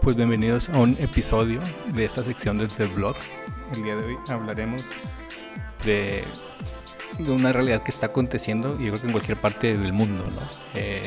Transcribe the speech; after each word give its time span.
Pues 0.00 0.14
bienvenidos 0.14 0.68
a 0.68 0.78
un 0.78 0.96
episodio 1.00 1.60
de 1.92 2.04
esta 2.04 2.22
sección 2.22 2.58
desde 2.58 2.84
el 2.84 2.90
blog. 2.90 3.16
El 3.74 3.82
día 3.82 3.96
de 3.96 4.04
hoy 4.04 4.16
hablaremos 4.28 4.84
de, 5.84 6.22
una 7.18 7.52
realidad 7.52 7.82
que 7.82 7.90
está 7.90 8.06
aconteciendo, 8.06 8.78
yo 8.78 8.92
creo 8.92 9.00
que 9.00 9.06
en 9.06 9.12
cualquier 9.12 9.40
parte 9.40 9.76
del 9.76 9.92
mundo, 9.92 10.24
¿no? 10.30 10.42
Eh, 10.74 11.02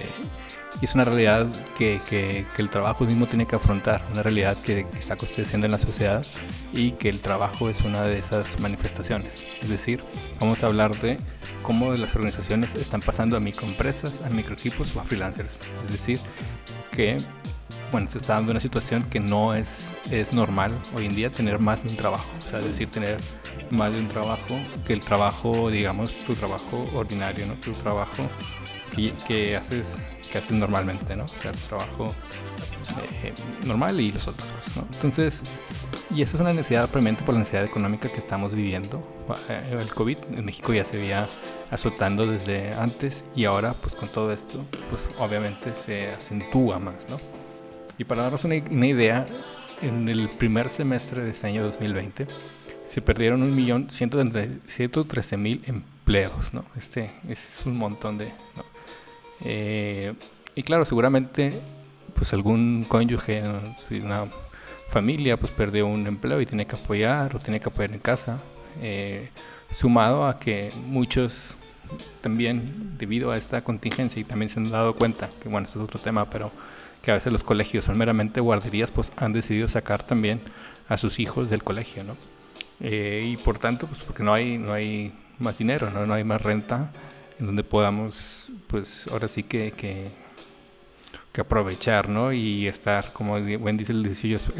y 0.81 0.85
es 0.85 0.95
una 0.95 1.03
realidad 1.03 1.47
que, 1.77 2.01
que, 2.07 2.45
el 2.57 2.69
trabajo 2.69 3.05
mismo 3.05 3.27
tiene 3.27 3.45
que 3.45 3.55
afrontar, 3.55 4.05
una 4.11 4.23
realidad 4.23 4.57
que, 4.57 4.87
que, 4.87 4.99
está 4.99 5.15
aconteciendo 5.15 5.65
en 5.65 5.71
la 5.71 5.79
sociedad 5.79 6.25
y 6.73 6.91
que 6.91 7.09
el 7.09 7.19
trabajo 7.19 7.69
es 7.69 7.81
una 7.81 8.03
de 8.03 8.19
esas 8.19 8.59
manifestaciones. 8.59 9.45
Es 9.61 9.69
decir, 9.69 10.01
vamos 10.39 10.63
a 10.63 10.67
hablar 10.67 10.95
de 11.01 11.17
cómo 11.63 11.93
las 11.93 12.15
organizaciones 12.15 12.75
están 12.75 13.01
pasando 13.01 13.35
a 13.35 13.39
microempresas, 13.39 14.21
a 14.21 14.29
microequipos 14.29 14.95
o 14.95 15.01
a 15.01 15.03
freelancers. 15.03 15.59
Es 15.85 15.91
decir, 15.91 16.19
que 16.91 17.17
bueno, 17.91 18.07
se 18.07 18.19
está 18.19 18.35
dando 18.35 18.51
una 18.51 18.59
situación 18.59 19.03
que 19.03 19.19
no 19.19 19.53
es, 19.53 19.91
es 20.11 20.33
normal 20.33 20.71
hoy 20.95 21.07
en 21.07 21.15
día 21.15 21.31
tener 21.31 21.59
más 21.59 21.83
de 21.83 21.89
un 21.89 21.97
trabajo. 21.97 22.29
O 22.37 22.41
sea, 22.41 22.59
es 22.59 22.65
decir, 22.65 22.89
tener 22.89 23.17
más 23.71 23.91
de 23.93 23.99
un 23.99 24.07
trabajo 24.07 24.59
que 24.85 24.93
el 24.93 25.01
trabajo, 25.01 25.69
digamos, 25.69 26.13
tu 26.25 26.35
trabajo 26.35 26.87
ordinario, 26.93 27.47
¿no? 27.47 27.55
Tu 27.55 27.71
trabajo 27.73 28.27
que, 28.95 29.13
que 29.27 29.55
haces 29.57 29.99
que 30.29 30.37
haces 30.37 30.51
normalmente, 30.51 31.15
¿no? 31.15 31.25
O 31.25 31.27
sea, 31.27 31.51
trabajo 31.51 32.13
eh, 33.23 33.33
normal 33.65 33.99
y 33.99 34.11
los 34.11 34.27
otros, 34.27 34.47
pues, 34.53 34.77
¿no? 34.77 34.87
Entonces, 34.93 35.41
y 36.13 36.21
esa 36.21 36.37
es 36.37 36.41
una 36.41 36.53
necesidad 36.53 36.89
premente 36.89 37.23
por 37.23 37.33
la 37.33 37.39
necesidad 37.39 37.65
económica 37.65 38.09
que 38.09 38.17
estamos 38.17 38.55
viviendo. 38.55 39.05
Eh, 39.49 39.77
el 39.79 39.93
COVID 39.93 40.17
en 40.31 40.45
México 40.45 40.73
ya 40.73 40.85
se 40.85 40.97
veía 40.97 41.27
azotando 41.71 42.25
desde 42.25 42.73
antes 42.73 43.23
y 43.35 43.45
ahora, 43.45 43.73
pues 43.73 43.95
con 43.95 44.09
todo 44.09 44.31
esto, 44.31 44.65
pues 44.89 45.19
obviamente 45.19 45.75
se 45.75 46.09
acentúa 46.09 46.79
más, 46.79 46.95
¿no? 47.09 47.17
Y 47.97 48.05
para 48.05 48.23
darnos 48.23 48.45
una, 48.45 48.55
una 48.71 48.87
idea, 48.87 49.25
en 49.81 50.09
el 50.09 50.29
primer 50.37 50.69
semestre 50.69 51.23
de 51.23 51.31
este 51.31 51.47
año 51.47 51.63
2020 51.63 52.27
se 52.85 53.01
perdieron 53.01 53.43
1.113.000 53.45 55.61
empleos, 55.67 56.53
¿no? 56.53 56.65
Este 56.75 57.11
es 57.27 57.61
un 57.65 57.77
montón 57.77 58.17
de... 58.17 58.31
¿no? 58.55 58.68
Eh, 59.41 60.13
y 60.55 60.63
claro, 60.63 60.85
seguramente 60.85 61.61
pues 62.13 62.33
algún 62.33 62.85
cónyuge, 62.87 63.41
una 64.03 64.25
familia 64.89 65.37
pues 65.37 65.51
perdió 65.51 65.87
un 65.87 66.05
empleo 66.07 66.41
y 66.41 66.45
tiene 66.45 66.65
que 66.65 66.75
apoyar 66.75 67.35
o 67.35 67.39
tiene 67.39 67.59
que 67.59 67.69
apoyar 67.69 67.93
en 67.93 67.99
casa, 67.99 68.39
eh, 68.81 69.29
sumado 69.71 70.27
a 70.27 70.39
que 70.39 70.73
muchos 70.85 71.55
también 72.21 72.97
debido 72.97 73.31
a 73.31 73.37
esta 73.37 73.63
contingencia 73.63 74.19
y 74.19 74.25
también 74.25 74.49
se 74.49 74.59
han 74.59 74.69
dado 74.69 74.95
cuenta, 74.95 75.29
que 75.41 75.49
bueno, 75.49 75.67
eso 75.67 75.79
es 75.79 75.85
otro 75.85 75.99
tema, 75.99 76.29
pero 76.29 76.51
que 77.01 77.11
a 77.11 77.13
veces 77.13 77.31
los 77.31 77.43
colegios 77.43 77.85
son 77.85 77.97
meramente 77.97 78.41
guarderías, 78.41 78.91
pues 78.91 79.11
han 79.15 79.31
decidido 79.31 79.67
sacar 79.67 80.03
también 80.03 80.41
a 80.89 80.97
sus 80.97 81.19
hijos 81.19 81.49
del 81.49 81.63
colegio, 81.63 82.03
¿no? 82.03 82.17
Eh, 82.81 83.29
y 83.31 83.37
por 83.37 83.57
tanto, 83.57 83.87
pues 83.87 84.01
porque 84.01 84.23
no 84.23 84.33
hay, 84.33 84.57
no 84.57 84.73
hay 84.73 85.13
más 85.37 85.57
dinero, 85.57 85.89
¿no? 85.89 86.05
no 86.05 86.13
hay 86.13 86.23
más 86.23 86.41
renta 86.41 86.91
en 87.39 87.45
donde 87.45 87.63
podamos, 87.63 88.51
pues 88.67 89.07
ahora 89.07 89.27
sí 89.27 89.43
que, 89.43 89.71
que, 89.71 90.11
aprovechar, 91.39 92.09
¿no? 92.09 92.33
Y 92.33 92.67
estar, 92.67 93.13
como 93.13 93.39
buen 93.39 93.77
dice 93.77 93.93
el 93.93 94.03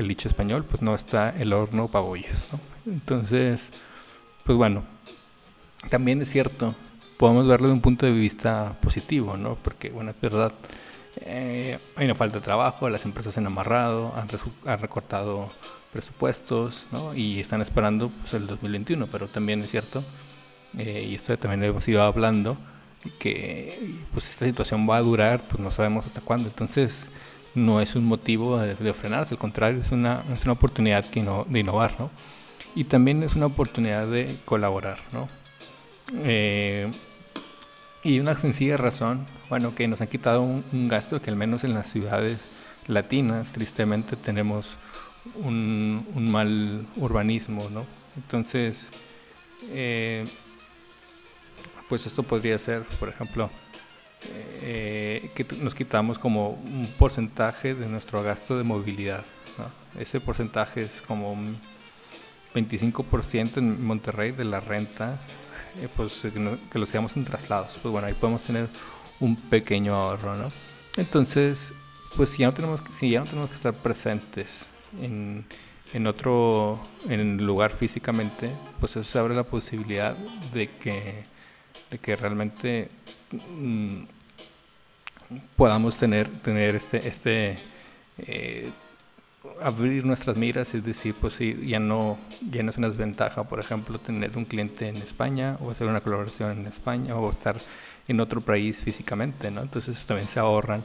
dicho, 0.08 0.30
español, 0.30 0.64
pues 0.64 0.82
no 0.82 0.96
está 0.96 1.30
el 1.38 1.52
horno 1.52 1.90
pabollas, 1.90 2.48
¿no? 2.54 2.60
Entonces, 2.90 3.70
pues 4.46 4.58
bueno, 4.58 4.86
también 5.90 6.22
es 6.22 6.30
cierto, 6.30 6.76
podemos 7.18 7.50
verlo 7.50 7.68
de 7.68 7.74
un 7.74 7.82
punto 7.82 8.06
de 8.06 8.14
vista 8.14 8.78
positivo, 8.82 9.36
¿no? 9.36 9.56
Porque, 9.56 9.90
bueno, 9.90 10.12
es 10.12 10.22
verdad, 10.22 10.54
eh, 11.18 11.80
hay 11.98 12.06
una 12.06 12.16
falta 12.16 12.38
de 12.38 12.46
trabajo, 12.46 12.88
las 12.88 13.04
empresas 13.04 13.34
se 13.34 13.42
han 13.42 13.48
amarrado, 13.48 14.14
han, 14.16 14.30
han 14.66 14.80
recortado 14.80 15.52
presupuestos, 15.92 16.88
¿no? 16.94 17.14
Y 17.14 17.42
están 17.42 17.62
esperando 17.62 18.10
pues, 18.22 18.34
el 18.36 18.48
2021, 18.48 19.08
pero 19.12 19.28
también 19.28 19.62
es 19.64 19.72
cierto 19.72 20.02
eh, 20.78 21.08
y 21.10 21.16
esto 21.16 21.38
también 21.38 21.64
hemos 21.64 21.88
ido 21.88 22.04
hablando, 22.04 22.58
que 23.18 23.96
pues 24.12 24.30
esta 24.30 24.46
situación 24.46 24.88
va 24.90 24.98
a 24.98 25.02
durar, 25.02 25.42
pues 25.48 25.60
no 25.60 25.72
sabemos 25.72 26.06
hasta 26.06 26.22
cuándo. 26.22 26.50
Entonces, 26.50 27.10
no 27.56 27.82
es 27.82 27.96
un 27.96 28.06
motivo 28.06 28.60
de, 28.60 28.76
de 28.76 28.94
frenarse, 28.94 29.36
al 29.36 29.40
contrario, 29.40 29.82
es 29.82 29.92
una, 29.92 30.24
es 30.34 30.44
una 30.44 30.54
oportunidad 30.54 31.10
que 31.10 31.24
de 31.24 31.60
innovar, 31.60 31.96
¿no? 32.00 32.12
Y 32.76 32.84
también 32.86 33.24
es 33.24 33.36
una 33.36 33.48
oportunidad 33.48 34.08
de 34.08 34.40
colaborar, 34.46 35.00
¿no? 35.12 35.28
Eh, 36.24 36.92
y 38.04 38.20
una 38.20 38.38
sencilla 38.38 38.78
razón, 38.78 39.28
bueno, 39.50 39.76
que 39.76 39.88
nos 39.88 40.02
han 40.02 40.08
quitado 40.08 40.42
un, 40.42 40.88
gasto 40.88 41.20
que 41.22 41.30
al 41.30 41.36
menos 41.36 41.64
en 41.64 41.74
las 41.74 41.88
ciudades 41.92 42.50
latinas, 42.88 43.52
tristemente, 43.52 44.16
tenemos 44.16 44.78
un, 45.36 46.08
un 46.16 46.32
mal 46.32 46.86
urbanismo, 46.96 47.70
¿no? 47.70 47.86
Entonces, 48.16 48.92
eh, 49.72 50.26
pues 51.90 52.06
esto 52.06 52.24
podría 52.24 52.58
ser, 52.58 52.84
por 53.00 53.10
ejemplo, 53.10 53.50
eh, 54.62 55.32
que 55.34 55.46
nos 55.58 55.74
quitamos 55.74 56.20
como 56.20 56.50
un 56.50 56.94
porcentaje 56.98 57.74
de 57.74 57.88
nuestro 57.88 58.22
gasto 58.24 58.58
de 58.58 58.64
movilidad. 58.64 59.26
Ese 60.00 60.22
porcentaje 60.22 60.84
es 60.84 61.02
como 61.02 61.34
un 61.34 61.60
25% 62.54 63.58
en 63.58 63.84
Monterrey 63.84 64.32
de 64.32 64.46
la 64.46 64.60
renta, 64.60 65.20
eh, 65.82 65.90
pues 65.94 66.26
que 66.72 66.80
lo 66.80 66.86
seamos 66.86 67.18
en 67.18 67.26
traslados. 67.26 67.80
Pues 67.80 67.92
bueno, 67.92 68.08
ahí 68.08 68.14
podemos 68.14 68.44
tener 68.44 68.70
un 69.20 69.36
pequeño 69.36 69.96
ahorro, 69.96 70.36
¿no? 70.36 70.52
Entonces, 70.96 71.74
pues 72.16 72.30
si 72.30 72.40
ya 72.40 72.48
no 72.48 72.54
tenemos, 72.54 72.84
si 72.92 73.10
ya 73.10 73.22
no 73.22 73.26
tenemos 73.26 73.50
que 73.50 73.56
estar 73.56 73.74
presentes 73.74 74.70
en, 75.02 75.46
en 75.94 76.08
otro 76.08 76.80
en 77.08 77.44
lugar 77.46 77.72
físicamente, 77.72 78.52
pues 78.80 78.96
eso 78.96 79.10
se 79.10 79.20
abre 79.20 79.34
la 79.34 79.44
posibilidad 79.44 80.16
de 80.54 80.70
que 80.70 81.26
de 81.90 81.98
que 81.98 82.16
realmente 82.16 82.90
mmm, 83.32 84.04
podamos 85.56 85.98
tener, 85.98 86.28
tener 86.42 86.76
este, 86.76 87.08
este 87.08 87.60
eh, 88.18 88.72
abrir 89.62 90.06
nuestras 90.06 90.36
miras, 90.36 90.74
es 90.74 90.84
decir, 90.84 91.16
pues 91.20 91.34
sí, 91.34 91.58
ya 91.66 91.80
no, 91.80 92.18
ya 92.50 92.64
no 92.64 92.70
es 92.70 92.78
una 92.78 92.90
desventaja, 92.90 93.44
por 93.44 93.60
ejemplo, 93.60 94.00
tener 94.00 94.38
un 94.38 94.46
cliente 94.46 94.88
en 94.88 94.98
España 94.98 95.58
o 95.62 95.72
hacer 95.72 95.88
una 95.88 96.02
colaboración 96.02 96.60
en 96.60 96.68
España 96.68 97.16
o 97.16 97.30
estar 97.30 97.58
en 98.08 98.20
otro 98.20 98.42
país 98.42 98.84
físicamente, 98.84 99.52
¿no? 99.52 99.62
Entonces 99.62 100.06
también 100.06 100.28
se 100.28 100.40
ahorran 100.40 100.84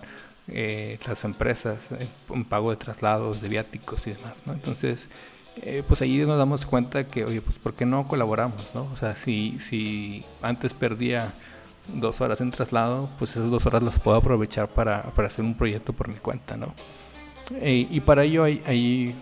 eh, 0.49 0.99
las 1.07 1.25
empresas, 1.25 1.91
eh, 1.93 2.09
un 2.29 2.45
pago 2.45 2.71
de 2.71 2.77
traslados, 2.77 3.41
de 3.41 3.49
viáticos 3.49 4.07
y 4.07 4.13
demás, 4.13 4.47
¿no? 4.47 4.53
Entonces, 4.53 5.09
eh, 5.63 5.83
pues 5.87 6.03
ahí 6.03 6.19
nos 6.19 6.39
damos 6.39 6.67
cuenta 6.67 7.05
que, 7.05 7.25
oye, 7.25 7.41
pues 7.41 7.59
¿por 7.59 7.75
qué 7.75 7.87
no 7.87 8.09
colaboramos, 8.09 8.75
no? 8.75 8.89
O 8.93 8.97
sea, 8.97 9.15
si, 9.15 9.59
si 9.61 10.25
antes 10.43 10.75
perdía 10.75 11.35
dos 11.89 12.21
horas 12.21 12.41
en 12.41 12.51
traslado, 12.51 13.11
pues 13.19 13.33
esas 13.33 13.51
dos 13.51 13.67
horas 13.67 13.83
las 13.83 13.99
puedo 13.99 14.17
aprovechar 14.17 14.69
para, 14.69 15.03
para 15.15 15.29
hacer 15.29 15.45
un 15.45 15.57
proyecto 15.57 15.93
por 15.93 16.09
mi 16.09 16.17
cuenta, 16.17 16.57
¿no? 16.57 16.75
E, 17.61 17.87
y 17.91 18.01
para 18.01 18.25
ello 18.25 18.45
hay, 18.45 18.63
hay 18.67 19.15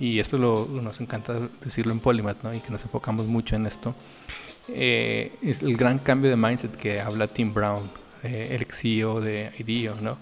y 0.00 0.18
esto 0.18 0.36
lo, 0.36 0.66
nos 0.66 1.00
encanta 1.00 1.48
decirlo 1.62 1.92
en 1.92 2.00
Polymath, 2.00 2.42
¿no? 2.42 2.52
Y 2.52 2.60
que 2.60 2.70
nos 2.70 2.82
enfocamos 2.82 3.26
mucho 3.26 3.54
en 3.54 3.66
esto, 3.66 3.94
eh, 4.68 5.36
es 5.42 5.62
el 5.62 5.76
gran 5.76 5.98
cambio 6.00 6.28
de 6.28 6.36
mindset 6.36 6.76
que 6.76 7.00
habla 7.00 7.28
Tim 7.28 7.54
Brown, 7.54 7.90
eh, 8.22 8.48
el 8.50 8.66
CEO 8.66 9.20
de 9.20 9.52
IDEO, 9.58 9.96
¿no? 10.00 10.18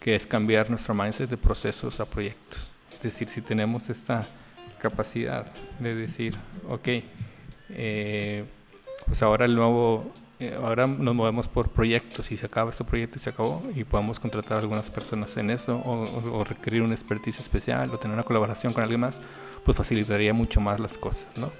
Que 0.00 0.16
es 0.16 0.26
cambiar 0.26 0.68
nuestro 0.68 0.94
mindset 0.94 1.30
de 1.30 1.36
procesos 1.36 2.00
a 2.00 2.06
proyectos. 2.06 2.70
Es 2.92 3.02
decir, 3.02 3.28
si 3.28 3.40
tenemos 3.40 3.88
esta 3.88 4.26
capacidad 4.80 5.46
de 5.78 5.94
decir, 5.94 6.36
ok, 6.68 6.88
eh, 7.70 8.44
pues 9.06 9.22
ahora 9.22 9.44
el 9.44 9.54
nuevo, 9.54 10.12
eh, 10.40 10.56
ahora 10.60 10.86
nos 10.86 11.14
movemos 11.14 11.48
por 11.48 11.70
proyectos 11.70 12.32
y 12.32 12.36
se 12.36 12.46
acaba 12.46 12.70
este 12.70 12.84
proyecto 12.84 13.18
y 13.18 13.20
se 13.20 13.30
acabó 13.30 13.62
y 13.74 13.84
podemos 13.84 14.18
contratar 14.18 14.58
a 14.58 14.60
algunas 14.60 14.90
personas 14.90 15.36
en 15.36 15.50
eso 15.50 15.76
o, 15.76 16.38
o, 16.38 16.44
requerir 16.44 16.82
una 16.82 16.94
expertise 16.94 17.40
especial 17.40 17.90
o 17.90 17.98
tener 17.98 18.14
una 18.14 18.24
colaboración 18.24 18.72
con 18.72 18.82
alguien 18.82 19.00
más, 19.00 19.20
pues 19.64 19.76
facilitaría 19.76 20.34
mucho 20.34 20.60
más 20.60 20.80
las 20.80 20.98
cosas, 20.98 21.28
¿no? 21.36 21.50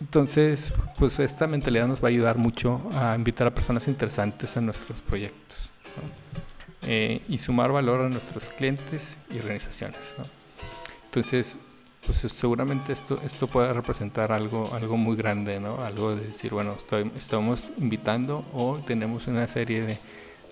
Entonces, 0.00 0.72
pues 0.98 1.18
esta 1.20 1.46
mentalidad 1.46 1.86
nos 1.86 2.02
va 2.02 2.08
a 2.08 2.10
ayudar 2.10 2.36
mucho 2.36 2.80
a 2.92 3.14
invitar 3.14 3.46
a 3.46 3.54
personas 3.54 3.86
interesantes 3.88 4.56
a 4.56 4.60
nuestros 4.60 5.00
proyectos 5.02 5.70
¿no? 5.96 6.88
eh, 6.88 7.22
y 7.28 7.38
sumar 7.38 7.70
valor 7.70 8.00
a 8.00 8.08
nuestros 8.08 8.48
clientes 8.50 9.16
y 9.30 9.38
organizaciones. 9.38 10.14
¿no? 10.18 10.24
Entonces, 11.06 11.58
pues 12.06 12.18
seguramente 12.18 12.92
esto, 12.92 13.20
esto 13.24 13.46
puede 13.46 13.72
representar 13.72 14.32
algo, 14.32 14.72
algo 14.74 14.96
muy 14.96 15.16
grande, 15.16 15.60
¿no? 15.60 15.82
Algo 15.82 16.14
de 16.14 16.26
decir, 16.28 16.52
bueno, 16.52 16.76
estamos 17.16 17.72
invitando 17.78 18.44
o 18.52 18.78
tenemos 18.86 19.26
una 19.26 19.46
serie 19.48 19.82
de, 19.82 19.98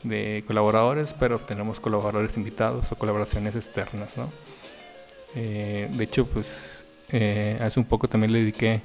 de 0.03 0.45
colaboradores, 0.47 1.15
pero 1.15 1.39
tenemos 1.39 1.81
colaboradores 1.81 2.37
invitados 2.37 2.91
o 2.93 2.97
colaboraciones 2.97 3.57
externas, 3.57 4.17
¿no? 4.17 4.31
Eh, 5.35 5.89
de 5.91 6.05
hecho, 6.05 6.27
pues 6.27 6.87
eh, 7.11 7.57
hace 7.61 7.81
un 7.81 7.87
poco 7.87 8.09
también 8.09 8.33
le 8.33 8.41
dediqué 8.41 8.83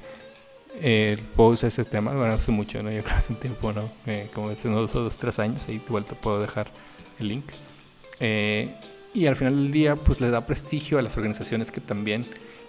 el 0.80 1.18
post 1.18 1.64
a 1.64 1.66
ese 1.68 1.84
tema, 1.84 2.12
bueno, 2.12 2.32
hace 2.32 2.52
mucho, 2.52 2.82
¿no? 2.82 2.90
Yo 2.90 3.02
creo 3.02 3.16
hace 3.16 3.32
un 3.32 3.40
tiempo, 3.40 3.72
¿no? 3.72 3.90
Eh, 4.06 4.30
como 4.32 4.50
hace 4.50 4.68
unos 4.68 4.92
dos, 4.92 5.18
tres 5.18 5.38
años, 5.38 5.66
ahí 5.68 5.78
de 5.78 5.86
vuelta 5.88 6.14
puedo 6.14 6.40
dejar 6.40 6.70
el 7.18 7.28
link. 7.28 7.50
y 9.14 9.26
al 9.26 9.36
final 9.36 9.56
del 9.56 9.72
día, 9.72 9.96
pues 9.96 10.20
le 10.20 10.30
da 10.30 10.46
prestigio 10.46 10.98
a 10.98 11.02
las 11.02 11.16
organizaciones 11.16 11.70
que 11.70 11.80
también, 11.80 12.26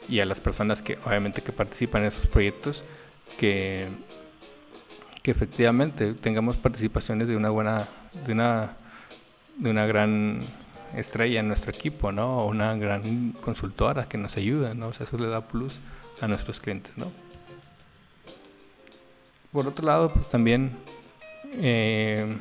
y 0.09 0.19
a 0.19 0.25
las 0.25 0.41
personas 0.41 0.81
que 0.81 0.97
obviamente 1.05 1.41
que 1.41 1.51
participan 1.51 2.01
en 2.01 2.07
esos 2.07 2.27
proyectos, 2.27 2.83
que, 3.37 3.87
que 5.21 5.31
efectivamente 5.31 6.13
tengamos 6.13 6.57
participaciones 6.57 7.27
de 7.27 7.35
una 7.35 7.49
buena, 7.49 7.87
de 8.25 8.33
una, 8.33 8.77
de 9.57 9.69
una 9.69 9.85
gran 9.85 10.41
estrella 10.95 11.39
en 11.39 11.47
nuestro 11.47 11.71
equipo, 11.71 12.11
¿no? 12.11 12.39
O 12.39 12.47
una 12.47 12.75
gran 12.75 13.33
consultora 13.33 14.09
que 14.09 14.17
nos 14.17 14.35
ayuda, 14.37 14.73
¿no? 14.73 14.87
O 14.87 14.93
sea, 14.93 15.05
eso 15.05 15.17
le 15.17 15.27
da 15.27 15.47
plus 15.47 15.79
a 16.21 16.27
nuestros 16.27 16.59
clientes, 16.59 16.97
¿no? 16.97 17.11
Por 19.51 19.67
otro 19.67 19.85
lado, 19.85 20.11
pues 20.13 20.27
también 20.29 20.71
eh, 21.53 22.37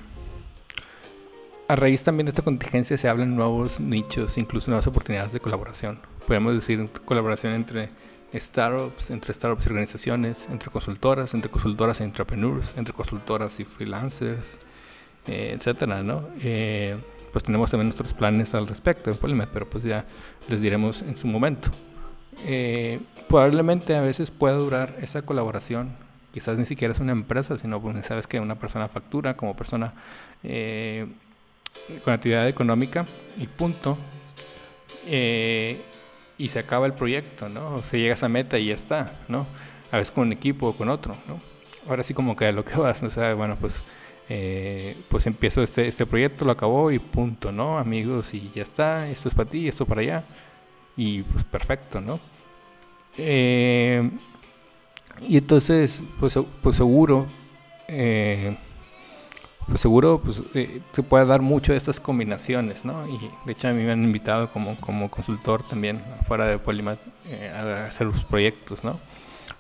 a 1.69 1.77
raíz 1.77 2.03
también 2.03 2.27
de 2.27 2.31
esta 2.31 2.43
contingencia 2.43 2.97
se 2.97 3.09
hablan 3.09 3.37
nuevos 3.37 3.81
nichos, 3.81 4.39
incluso 4.39 4.71
nuevas 4.71 4.87
oportunidades 4.87 5.33
de 5.33 5.41
colaboración. 5.41 6.01
Podemos 6.29 6.53
decir 6.53 6.91
colaboración 7.07 7.55
entre 7.55 7.89
startups, 8.35 9.11
entre 9.11 9.33
startups 9.33 9.65
y 9.65 9.69
organizaciones, 9.71 10.47
entre 10.51 10.71
consultoras, 10.71 11.33
entre 11.33 11.51
consultoras 11.51 12.01
y 12.01 12.05
entrepreneurs, 12.05 12.75
entre 12.77 12.93
consultoras 12.93 13.59
y 13.61 13.65
freelancers, 13.65 14.59
eh, 15.27 15.55
etcétera, 15.57 16.03
¿no? 16.03 16.29
Eh, 16.43 16.99
pues 17.33 17.45
tenemos 17.45 17.71
también 17.71 17.87
nuestros 17.87 18.13
planes 18.13 18.55
al 18.55 18.67
respecto 18.67 19.11
en 19.11 19.17
Polymed, 19.17 19.49
pero 19.51 19.71
pues 19.71 19.85
ya 19.85 20.05
les 20.49 20.61
diremos 20.61 21.01
en 21.01 21.17
su 21.17 21.27
momento. 21.27 21.71
Eh, 22.45 23.01
probablemente 23.27 23.97
a 23.97 24.03
veces 24.03 24.31
pueda 24.31 24.57
durar 24.57 24.97
esa 25.01 25.23
colaboración, 25.23 25.97
quizás 26.35 26.59
ni 26.59 26.67
siquiera 26.67 26.93
es 26.93 27.01
una 27.01 27.13
empresa, 27.13 27.57
sino 27.57 27.81
pues 27.81 28.05
sabes 28.05 28.27
que 28.27 28.39
una 28.39 28.57
persona 28.57 28.87
factura 28.89 29.35
como 29.35 29.57
persona 29.57 29.95
eh, 30.43 31.07
con 32.05 32.13
actividad 32.13 32.47
económica 32.49 33.07
y 33.39 33.47
punto. 33.47 33.97
Y 36.39 36.49
se 36.49 36.61
acaba 36.61 36.87
el 36.87 36.95
proyecto, 36.95 37.49
¿no? 37.49 37.77
O 37.77 37.85
se 37.85 37.99
llega 37.99 38.13
a 38.13 38.15
esa 38.15 38.29
meta 38.29 38.59
y 38.59 38.67
ya 38.67 38.75
está, 38.75 39.13
¿no? 39.29 39.47
A 39.91 39.99
veces 39.99 40.13
con 40.13 40.29
un 40.29 40.33
equipo 40.33 40.69
o 40.69 40.77
con 40.77 40.89
otro, 40.89 41.17
¿no? 41.27 41.41
Ahora 41.89 42.03
sí 42.03 42.15
como 42.15 42.37
que 42.37 42.47
a 42.47 42.53
lo 42.53 42.65
que 42.65 42.77
vas, 42.77 43.03
o 43.03 43.11
sea, 43.11 43.35
bueno, 43.35 43.57
pues 43.61 43.83
eh, 44.29 44.97
pues 45.09 45.27
empiezo 45.27 45.63
este, 45.63 45.89
este 45.89 46.05
proyecto, 46.07 46.45
lo 46.45 46.53
acabó 46.53 46.91
y 46.91 46.99
punto, 46.99 47.51
¿no? 47.51 47.79
Amigos, 47.79 48.35
y 48.35 48.51
ya 48.55 48.63
está, 48.63 49.09
esto 49.09 49.29
es 49.29 49.35
para 49.35 49.51
ti, 49.51 49.67
esto 49.67 49.87
para 49.87 50.03
allá, 50.03 50.25
y 50.97 51.23
pues 51.23 51.45
perfecto, 51.45 52.01
¿no? 52.01 52.21
Eh, 53.17 54.09
y 55.27 55.39
entonces, 55.39 56.03
pues, 56.21 56.39
pues 56.63 56.77
seguro, 56.77 57.27
eh, 57.89 58.57
pues 59.69 59.81
seguro 59.81 60.21
pues, 60.23 60.43
se 60.93 61.03
puede 61.03 61.27
dar 61.27 61.43
mucho 61.43 61.73
de 61.73 61.79
estas 61.79 62.01
combinaciones, 62.01 62.85
¿no? 62.85 63.07
Y 63.07 63.19
de 63.45 63.53
hecho 63.53 63.69
a 63.69 63.73
mí 63.73 63.85
me 63.85 63.93
han 63.93 64.03
invitado 64.03 64.51
como, 64.51 64.77
como 64.81 65.11
consultor 65.11 65.63
también, 65.63 66.03
fuera 66.27 66.47
de 66.47 66.59
Polymath, 66.59 67.01
a 67.55 67.87
hacer 67.87 68.07
los 68.07 68.25
proyectos, 68.25 68.83
¿no? 68.83 68.99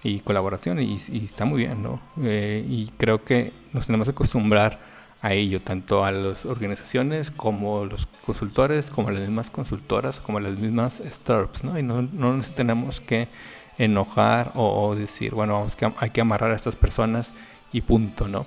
y 0.03 0.21
colaboración 0.21 0.81
y, 0.81 0.97
está 0.97 1.45
muy 1.45 1.63
bien, 1.63 1.83
¿no? 1.83 2.01
Eh, 2.23 2.65
y 2.69 2.87
creo 2.97 3.25
que 3.25 3.53
nos 3.73 3.87
tenemos 3.87 4.07
que 4.07 4.13
acostumbrar 4.13 4.79
a 5.23 5.33
ello, 5.33 5.61
tanto 5.61 6.05
a 6.05 6.13
las 6.13 6.47
organizaciones 6.47 7.31
como 7.33 7.85
los 7.85 8.07
consultores, 8.25 8.87
como 8.87 9.11
las 9.11 9.21
mismas 9.21 9.51
consultoras, 9.51 10.21
como 10.21 10.39
las 10.39 10.57
mismas 10.57 11.03
startups, 11.05 11.65
¿no? 11.65 11.79
Y 11.79 11.83
no, 11.83 12.03
no 12.03 12.37
nos 12.37 12.55
tenemos 12.55 13.01
que 13.01 13.29
enojar 13.79 14.53
o, 14.55 14.95
decir, 14.95 15.35
bueno, 15.35 15.55
vamos 15.55 15.77
que, 15.77 15.91
hay 15.99 16.11
que 16.11 16.21
amarrar 16.21 16.53
a 16.53 16.57
estas 16.57 16.77
personas 16.77 17.33
y 17.73 17.81
punto, 17.81 18.29
¿no? 18.29 18.47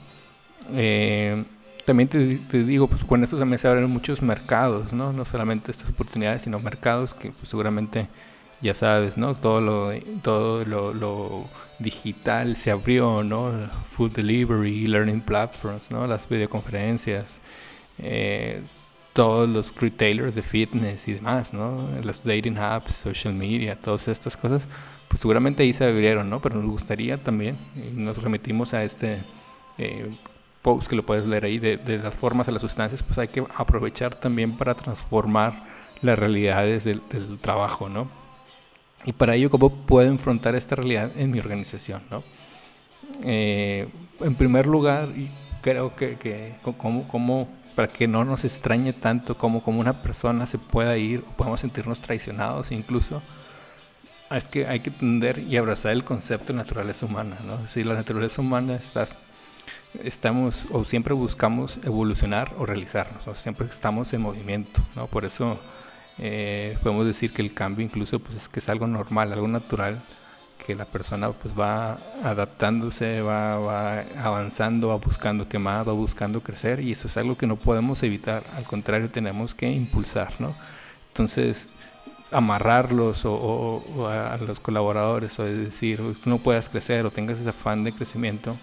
Eh, 0.74 1.44
también 1.86 2.10
te, 2.10 2.36
te, 2.36 2.64
digo, 2.64 2.88
pues 2.88 3.04
con 3.04 3.24
eso 3.24 3.38
también 3.38 3.60
se 3.60 3.68
abren 3.68 3.90
muchos 3.90 4.22
mercados, 4.22 4.94
¿no? 4.94 5.12
No 5.14 5.26
solamente 5.26 5.72
estas 5.72 5.90
oportunidades, 5.90 6.44
sino 6.44 6.60
mercados 6.60 7.14
que 7.14 7.32
pues, 7.32 7.50
seguramente 7.50 8.08
ya 8.62 8.74
sabes, 8.74 9.18
¿no? 9.18 9.36
Todo 9.36 9.60
lo, 9.62 9.92
todo 10.22 10.64
lo, 10.66 11.46
digital 11.80 12.56
se 12.56 12.70
abrió, 12.72 13.24
¿no? 13.24 13.52
Food 13.86 14.12
delivery, 14.12 14.86
learning 14.86 15.22
platforms, 15.22 15.90
¿no? 15.90 16.06
Las 16.06 16.30
videoconferencias, 16.30 17.42
eh, 17.98 18.62
todos 19.14 19.50
los 19.50 19.76
retailers 19.76 20.36
de 20.36 20.44
fitness 20.44 21.08
y 21.08 21.14
demás, 21.14 21.54
¿no? 21.54 21.90
Las 22.04 22.24
dating 22.24 22.58
apps, 22.58 22.94
social 22.94 23.34
media, 23.34 23.80
todas 23.80 24.08
estas 24.08 24.38
cosas, 24.38 24.64
pues 25.08 25.22
seguramente 25.22 25.64
ahí 25.64 25.74
se 25.74 25.86
abrieron, 25.86 26.30
¿no? 26.30 26.40
Pero 26.42 26.62
nos 26.62 26.70
gustaría 26.70 27.22
también, 27.22 27.58
nos 27.96 28.22
remitimos 28.22 28.76
a 28.76 28.84
este 28.84 29.24
eh, 29.80 30.16
post 30.62 30.90
que 30.90 30.96
lo 30.96 31.06
puedes 31.06 31.26
leer 31.26 31.46
ahí, 31.46 31.60
de, 31.60 31.78
de 31.78 31.98
las 31.98 32.14
formas 32.14 32.48
a 32.48 32.52
las 32.52 32.62
sustancias, 32.62 33.04
pues 33.04 33.18
hay 33.18 33.28
que 33.30 33.44
aprovechar 33.56 34.16
también 34.16 34.58
para 34.58 34.76
transformar 34.76 35.64
las 36.02 36.18
realidades 36.18 36.84
del, 36.84 37.02
del 37.10 37.40
trabajo, 37.40 37.90
¿no? 37.90 38.22
Y 39.06 39.14
para 39.14 39.36
ello, 39.36 39.50
¿cómo 39.50 39.70
puedo 39.70 40.08
enfrentar 40.08 40.56
esta 40.56 40.76
realidad 40.76 41.12
en 41.16 41.32
mi 41.32 41.40
organización? 41.40 42.04
¿no? 42.10 42.24
Eh, 43.24 43.88
en 44.20 44.36
primer 44.36 44.68
lugar, 44.68 45.10
y 45.16 45.30
creo 45.62 45.96
que, 45.96 46.18
que 46.18 46.56
como, 46.62 47.48
para 47.76 47.88
que 47.88 48.08
no 48.08 48.24
nos 48.24 48.46
extrañe 48.46 48.94
tanto 48.94 49.38
como, 49.38 49.64
como 49.64 49.80
una 49.80 50.02
persona 50.02 50.46
se 50.46 50.58
pueda 50.58 50.98
ir 50.98 51.24
podemos 51.24 51.62
sentirnos 51.62 52.02
traicionados 52.02 52.72
incluso, 52.72 53.22
es 54.30 54.46
que 54.46 54.68
hay 54.68 54.80
que 54.80 54.90
entender 54.90 55.40
y 55.40 55.58
abrazar 55.58 55.92
el 55.92 56.04
concepto 56.04 56.54
de 56.54 56.58
naturaleza 56.58 57.06
humana. 57.06 57.38
¿no? 57.46 57.58
Decir, 57.58 57.86
la 57.86 57.96
naturaleza 57.96 58.42
humana 58.42 58.76
está, 58.76 59.08
estamos 60.04 60.66
o 60.72 60.84
siempre 60.84 61.14
buscamos 61.14 61.80
evolucionar 61.84 62.54
o 62.58 62.66
realizarnos, 62.66 63.28
o 63.28 63.36
siempre 63.36 63.68
estamos 63.68 64.14
en 64.14 64.22
movimiento. 64.22 64.82
¿no? 64.96 65.08
Por 65.08 65.26
eso 65.26 65.60
eh, 66.18 66.78
podemos 66.82 67.06
decir 67.06 67.34
que 67.34 67.42
el 67.42 67.54
cambio 67.54 67.86
incluso 67.86 68.20
pues 68.20 68.38
es 68.38 68.50
que 68.50 68.60
es 68.60 68.70
algo 68.70 68.88
normal, 68.88 69.34
algo 69.34 69.48
natural, 69.48 70.02
que 70.66 70.76
la 70.76 70.86
persona 70.86 71.32
pues 71.32 71.54
va 71.58 71.98
adaptándose, 72.24 73.22
va, 73.22 73.58
va 73.58 74.04
avanzando, 74.24 74.90
va 74.90 74.96
buscando 74.96 75.50
quemar, 75.50 75.88
va 75.88 75.94
buscando 75.94 76.42
crecer 76.42 76.80
y 76.82 76.92
eso 76.92 77.08
es 77.08 77.18
algo 77.18 77.36
que 77.36 77.48
no 77.48 77.56
podemos 77.56 78.04
evitar, 78.04 78.44
al 78.56 78.64
contrario 78.66 79.10
tenemos 79.10 79.56
que 79.56 79.72
impulsar, 79.72 80.34
¿no? 80.40 80.54
Entonces, 81.08 81.68
amarrarlos 82.32 83.26
o, 83.26 84.08
a 84.08 84.38
los 84.38 84.60
colaboradores 84.60 85.38
o 85.40 85.44
decir, 85.44 86.00
tú 86.24 86.30
no 86.30 86.38
puedas 86.38 86.70
crecer 86.70 87.06
o 87.06 87.12
tengas 87.12 87.40
ese 87.40 87.50
afán 87.50 87.84
de 87.84 87.92
crecimiento 87.92 88.56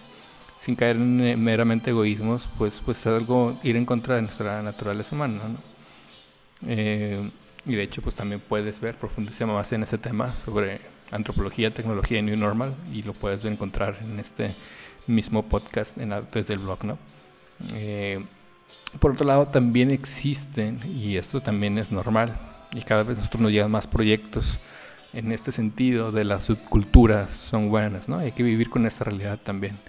sin 0.59 0.75
caer 0.75 0.97
en 0.97 1.21
eh, 1.21 1.37
meramente 1.37 1.91
egoísmos, 1.91 2.49
pues, 2.57 2.81
pues 2.83 2.99
es 2.99 3.07
algo 3.07 3.57
ir 3.63 3.75
en 3.75 3.85
contra 3.85 4.15
de 4.15 4.21
nuestra 4.21 4.61
naturaleza 4.61 5.15
humana, 5.15 5.41
¿no? 5.47 5.57
Eh, 6.67 7.29
y 7.65 7.75
de 7.75 7.83
hecho, 7.83 8.01
pues 8.01 8.15
también 8.15 8.41
puedes 8.41 8.79
ver, 8.79 8.95
profundizar 8.95 9.47
más 9.47 9.71
en 9.71 9.83
ese 9.83 9.97
tema 9.97 10.35
sobre 10.35 10.81
antropología, 11.11 11.73
tecnología 11.73 12.19
y 12.19 12.21
New 12.21 12.37
Normal 12.37 12.75
y 12.93 13.03
lo 13.03 13.13
puedes 13.13 13.43
encontrar 13.45 13.97
en 14.01 14.19
este 14.19 14.53
mismo 15.07 15.43
podcast 15.43 15.97
en 15.97 16.13
desde 16.31 16.53
el 16.53 16.59
blog, 16.59 16.83
¿no? 16.83 16.97
Eh, 17.73 18.23
por 18.99 19.11
otro 19.11 19.25
lado, 19.25 19.47
también 19.47 19.91
existen, 19.91 20.81
y 20.85 21.17
esto 21.17 21.41
también 21.41 21.77
es 21.77 21.91
normal, 21.91 22.35
y 22.73 22.81
cada 22.81 23.03
vez 23.03 23.17
nosotros 23.17 23.41
nos 23.41 23.51
llegan 23.51 23.71
más 23.71 23.87
proyectos 23.87 24.59
en 25.13 25.31
este 25.31 25.51
sentido 25.51 26.11
de 26.11 26.23
las 26.23 26.43
subculturas 26.45 27.31
son 27.31 27.69
buenas, 27.69 28.09
¿no? 28.09 28.17
Hay 28.17 28.31
que 28.31 28.43
vivir 28.43 28.69
con 28.69 28.85
esta 28.85 29.05
realidad 29.05 29.39
también. 29.41 29.79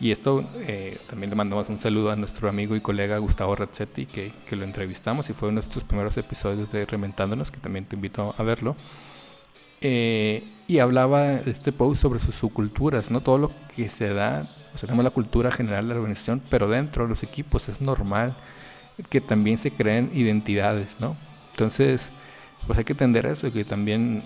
Y 0.00 0.12
esto 0.12 0.44
eh, 0.58 0.98
también 1.08 1.30
le 1.30 1.36
mandamos 1.36 1.68
un 1.68 1.80
saludo 1.80 2.12
a 2.12 2.16
nuestro 2.16 2.48
amigo 2.48 2.76
y 2.76 2.80
colega 2.80 3.18
Gustavo 3.18 3.56
Razzetti, 3.56 4.06
que, 4.06 4.32
que, 4.46 4.54
lo 4.54 4.64
entrevistamos 4.64 5.28
y 5.28 5.32
fue 5.32 5.48
uno 5.48 5.60
de 5.60 5.64
nuestros 5.64 5.82
primeros 5.84 6.16
episodios 6.16 6.70
de 6.70 6.86
Reventándonos, 6.86 7.50
que 7.50 7.58
también 7.58 7.84
te 7.84 7.96
invito 7.96 8.34
a 8.38 8.42
verlo. 8.44 8.76
Eh, 9.80 10.44
y 10.66 10.80
hablaba 10.80 11.34
este 11.34 11.72
post 11.72 12.02
sobre 12.02 12.20
sus 12.20 12.34
subculturas, 12.34 13.10
¿no? 13.10 13.20
Todo 13.20 13.38
lo 13.38 13.52
que 13.74 13.88
se 13.88 14.12
da, 14.12 14.44
o 14.74 14.78
sea, 14.78 14.86
tenemos 14.86 15.04
la 15.04 15.10
cultura 15.10 15.50
general 15.50 15.88
de 15.88 15.94
la 15.94 16.00
organización, 16.00 16.42
pero 16.50 16.68
dentro 16.68 17.04
de 17.04 17.08
los 17.08 17.22
equipos 17.22 17.68
es 17.68 17.80
normal 17.80 18.36
que 19.10 19.20
también 19.20 19.58
se 19.58 19.70
creen 19.70 20.10
identidades, 20.14 20.98
¿no? 21.00 21.16
Entonces, 21.52 22.10
pues 22.66 22.78
hay 22.78 22.84
que 22.84 22.92
entender 22.92 23.26
eso, 23.26 23.52
que 23.52 23.64
también 23.64 24.24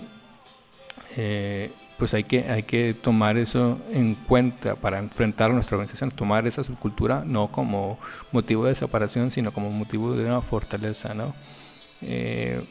eh, 1.15 1.71
pues 2.03 2.13
hay 2.15 2.25
que, 2.25 2.51
hay 2.51 2.63
que 2.63 2.93
tomar 2.93 3.37
eso 3.37 3.79
en 3.89 4.15
cuenta 4.15 4.75
para 4.75 4.99
enfrentar 4.99 5.51
a 5.51 5.53
nuestra 5.53 5.77
organización, 5.77 6.11
tomar 6.11 6.45
esa 6.45 6.61
subcultura 6.61 7.23
no 7.25 7.49
como 7.49 7.97
motivo 8.33 8.65
de 8.65 8.75
separación, 8.75 9.31
sino 9.31 9.53
como 9.53 9.71
motivo 9.71 10.11
de 10.11 10.25
una 10.25 10.41
fortaleza, 10.41 11.13
¿no? 11.13 11.33
Eh, 12.01 12.61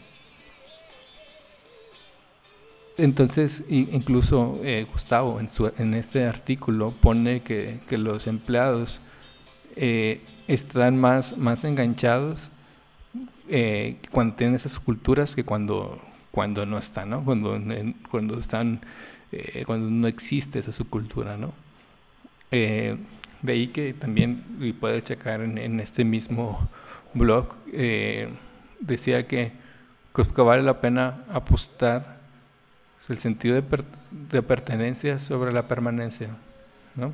entonces, 2.99 3.65
incluso 3.71 4.61
eh, 4.63 4.87
Gustavo 4.93 5.41
en, 5.41 5.49
su, 5.49 5.73
en 5.79 5.95
este 5.95 6.27
artículo 6.27 6.91
pone 6.91 7.41
que, 7.41 7.81
que 7.89 7.97
los 7.97 8.27
empleados 8.27 9.01
eh, 9.77 10.21
están 10.47 10.99
más, 10.99 11.39
más 11.39 11.65
enganchados 11.65 12.51
cuando 14.11 14.35
tienen 14.35 14.57
esas 14.57 14.79
culturas 14.79 15.35
que 15.35 15.43
cuando, 15.43 15.99
cuando 16.31 16.67
no 16.67 16.77
están, 16.77 17.09
¿no? 17.09 17.25
Cuando, 17.25 17.59
cuando 18.11 18.39
están, 18.39 18.81
eh, 19.33 19.65
cuando 19.67 19.91
no 19.91 20.07
existe 20.07 20.59
esa 20.59 20.73
subcultura, 20.73 21.37
¿no? 21.37 21.53
de 22.51 22.99
ahí 23.53 23.69
que 23.69 23.95
también, 23.95 24.45
y 24.61 24.75
puedes 24.75 25.05
checar 25.05 25.41
en, 25.41 25.81
este 25.81 26.05
mismo 26.05 26.69
blog, 27.15 27.49
decía 28.79 29.27
que, 29.27 29.53
pues, 30.13 30.29
que 30.29 30.43
vale 30.43 30.63
la 30.63 30.79
pena 30.79 31.25
apostar 31.33 32.21
el 33.09 33.19
sentido 33.19 33.55
de, 33.55 34.43
pertenencia 34.43 35.19
sobre 35.19 35.53
la 35.53 35.69
permanencia, 35.69 36.29
¿no? 36.95 37.13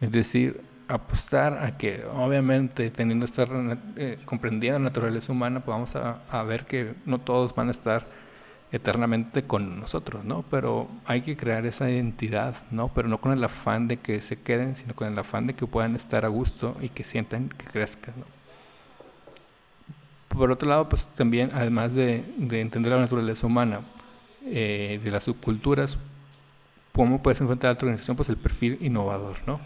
Es 0.00 0.10
decir, 0.12 0.60
apostar 0.88 1.64
a 1.64 1.76
que 1.76 2.04
obviamente 2.12 2.90
teniendo 2.90 3.24
esta 3.24 3.46
eh, 3.96 4.18
la 4.24 4.78
naturaleza 4.78 5.32
humana 5.32 5.60
podamos 5.60 5.94
pues 5.94 6.20
a, 6.30 6.42
ver 6.44 6.64
que 6.64 6.94
no 7.04 7.18
todos 7.18 7.54
van 7.54 7.68
a 7.68 7.70
estar 7.72 8.06
eternamente 8.72 9.44
con 9.44 9.80
nosotros, 9.80 10.24
¿no? 10.24 10.44
Pero 10.50 10.88
hay 11.06 11.22
que 11.22 11.36
crear 11.36 11.66
esa 11.66 11.90
identidad, 11.90 12.56
¿no? 12.70 12.88
Pero 12.88 13.08
no 13.08 13.20
con 13.20 13.32
el 13.32 13.42
afán 13.44 13.88
de 13.88 13.98
que 13.98 14.20
se 14.20 14.36
queden, 14.40 14.76
sino 14.76 14.94
con 14.94 15.08
el 15.08 15.18
afán 15.18 15.46
de 15.46 15.54
que 15.54 15.66
puedan 15.66 15.94
estar 15.94 16.24
a 16.24 16.28
gusto 16.28 16.76
y 16.80 16.88
que 16.88 17.04
sientan 17.04 17.48
que 17.48 17.66
crezcan, 17.66 18.14
¿no? 18.18 18.24
Por 20.28 20.50
otro 20.50 20.68
lado, 20.68 20.88
pues 20.88 21.06
también, 21.08 21.50
además 21.54 21.94
de, 21.94 22.22
de 22.36 22.60
entender 22.60 22.92
la 22.92 23.00
naturaleza 23.00 23.46
humana, 23.46 23.80
eh, 24.48 25.00
de 25.02 25.10
las 25.10 25.24
subculturas, 25.24 25.98
¿cómo 26.92 27.20
puedes 27.20 27.40
enfrentar 27.40 27.70
a 27.70 27.78
tu 27.78 27.86
organización? 27.86 28.16
Pues 28.16 28.28
el 28.28 28.36
perfil 28.36 28.78
innovador, 28.80 29.38
¿no? 29.44 29.60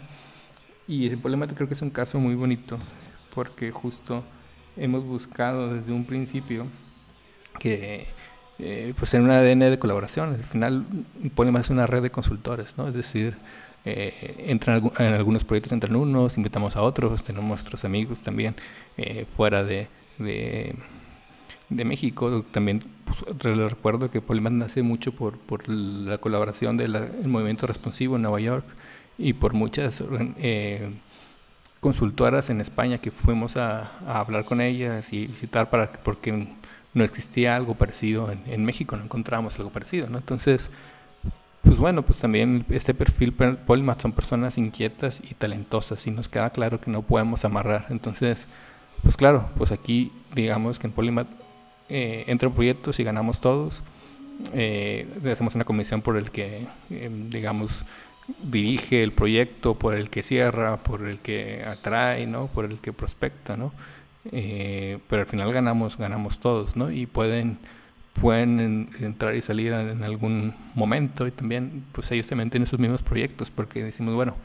Y 0.87 1.05
ese 1.05 1.17
problema 1.17 1.45
creo 1.45 1.67
que 1.67 1.75
es 1.75 1.81
un 1.83 1.91
caso 1.91 2.19
muy 2.19 2.33
bonito, 2.33 2.79
porque 3.35 3.71
justo 3.71 4.23
hemos 4.75 5.03
buscado 5.05 5.73
desde 5.73 5.91
un 5.91 6.05
principio 6.05 6.65
que 7.59 8.07
eh, 8.61 8.93
pues 8.97 9.13
en 9.13 9.23
un 9.23 9.31
ADN 9.31 9.59
de 9.59 9.79
colaboración. 9.79 10.29
Al 10.29 10.43
final, 10.43 10.85
Polima 11.35 11.59
es 11.59 11.69
una 11.69 11.87
red 11.87 12.01
de 12.01 12.11
consultores, 12.11 12.77
¿no? 12.77 12.87
Es 12.87 12.93
decir, 12.93 13.35
eh, 13.83 14.45
entran 14.47 14.91
en 14.99 15.13
algunos 15.13 15.43
proyectos, 15.43 15.73
entran 15.73 15.95
unos, 15.95 16.37
invitamos 16.37 16.75
a 16.75 16.83
otros, 16.83 17.23
tenemos 17.23 17.47
nuestros 17.47 17.83
amigos 17.83 18.21
también 18.21 18.55
eh, 18.97 19.25
fuera 19.35 19.63
de, 19.63 19.87
de, 20.19 20.75
México. 21.85 22.45
También 22.51 22.83
pues, 23.05 23.23
recuerdo 23.43 24.09
que 24.11 24.21
Polimat 24.21 24.53
nace 24.53 24.83
mucho 24.83 25.13
por, 25.13 25.39
por 25.39 25.67
la 25.67 26.19
colaboración 26.19 26.77
del 26.77 26.95
movimiento 27.25 27.65
responsivo 27.65 28.17
en 28.17 28.21
Nueva 28.21 28.39
York 28.39 28.65
y 29.17 29.33
por 29.33 29.53
muchas 29.53 30.03
eh, 30.37 30.91
consultoras 31.79 32.49
en 32.49 32.61
España 32.61 32.99
que 32.99 33.11
fuimos 33.11 33.57
a, 33.57 33.91
hablar 34.07 34.45
con 34.45 34.61
ellas 34.61 35.11
y 35.13 35.27
visitar 35.27 35.69
para 35.69 35.91
porque 35.91 36.47
no 36.93 37.03
existía 37.03 37.55
algo 37.55 37.75
parecido 37.75 38.31
en, 38.31 38.65
México, 38.65 38.97
no 38.97 39.03
encontramos 39.03 39.57
algo 39.57 39.71
parecido, 39.71 40.07
¿no? 40.09 40.17
Entonces, 40.17 40.69
pues 41.61 41.77
bueno, 41.77 42.03
pues 42.03 42.19
también 42.19 42.65
este 42.69 42.93
perfil 42.93 43.33
Polymath 43.33 44.01
son 44.01 44.11
personas 44.11 44.57
inquietas 44.57 45.21
y 45.29 45.33
talentosas 45.35 46.05
y 46.07 46.11
nos 46.11 46.27
queda 46.27 46.49
claro 46.49 46.81
que 46.81 46.91
no 46.91 47.01
podemos 47.01 47.45
amarrar. 47.45 47.85
Entonces, 47.89 48.47
pues 49.03 49.15
claro, 49.15 49.49
pues 49.57 49.71
aquí 49.71 50.11
digamos 50.33 50.79
que 50.79 50.87
en 50.87 50.93
Polymath 50.93 51.27
eh, 51.87 52.25
entran 52.27 52.53
proyectos 52.53 52.99
y 52.99 53.03
ganamos 53.03 53.41
todos. 53.41 53.83
Eh, 54.53 55.07
hacemos 55.31 55.55
una 55.55 55.63
comisión 55.63 56.01
por 56.01 56.17
el 56.17 56.31
que, 56.31 56.67
eh, 56.89 57.09
digamos, 57.29 57.85
dirige 58.43 59.03
el 59.03 59.11
proyecto, 59.11 59.75
por 59.75 59.95
el 59.95 60.09
que 60.09 60.23
cierra, 60.23 60.77
por 60.77 61.07
el 61.07 61.19
que 61.19 61.63
atrae, 61.65 62.25
¿no? 62.27 62.47
Por 62.47 62.65
el 62.65 62.79
que 62.79 62.93
prospecta, 62.93 63.57
¿no? 63.57 63.71
Eh, 64.31 64.99
pero 65.07 65.21
al 65.21 65.27
final 65.27 65.51
ganamos, 65.51 65.97
ganamos 65.97 66.39
todos, 66.39 66.75
¿no? 66.75 66.91
Y 66.91 67.05
pueden, 67.05 67.57
pueden 68.13 68.89
entrar 68.99 69.35
y 69.35 69.41
salir 69.41 69.73
en 69.73 70.03
algún 70.03 70.53
momento 70.75 71.27
y 71.27 71.31
también, 71.31 71.85
pues 71.91 72.11
ellos 72.11 72.27
también 72.27 72.49
tienen 72.49 72.67
sus 72.67 72.79
mismos 72.79 73.01
proyectos 73.01 73.49
porque 73.49 73.83
decimos, 73.83 74.13
bueno, 74.13 74.35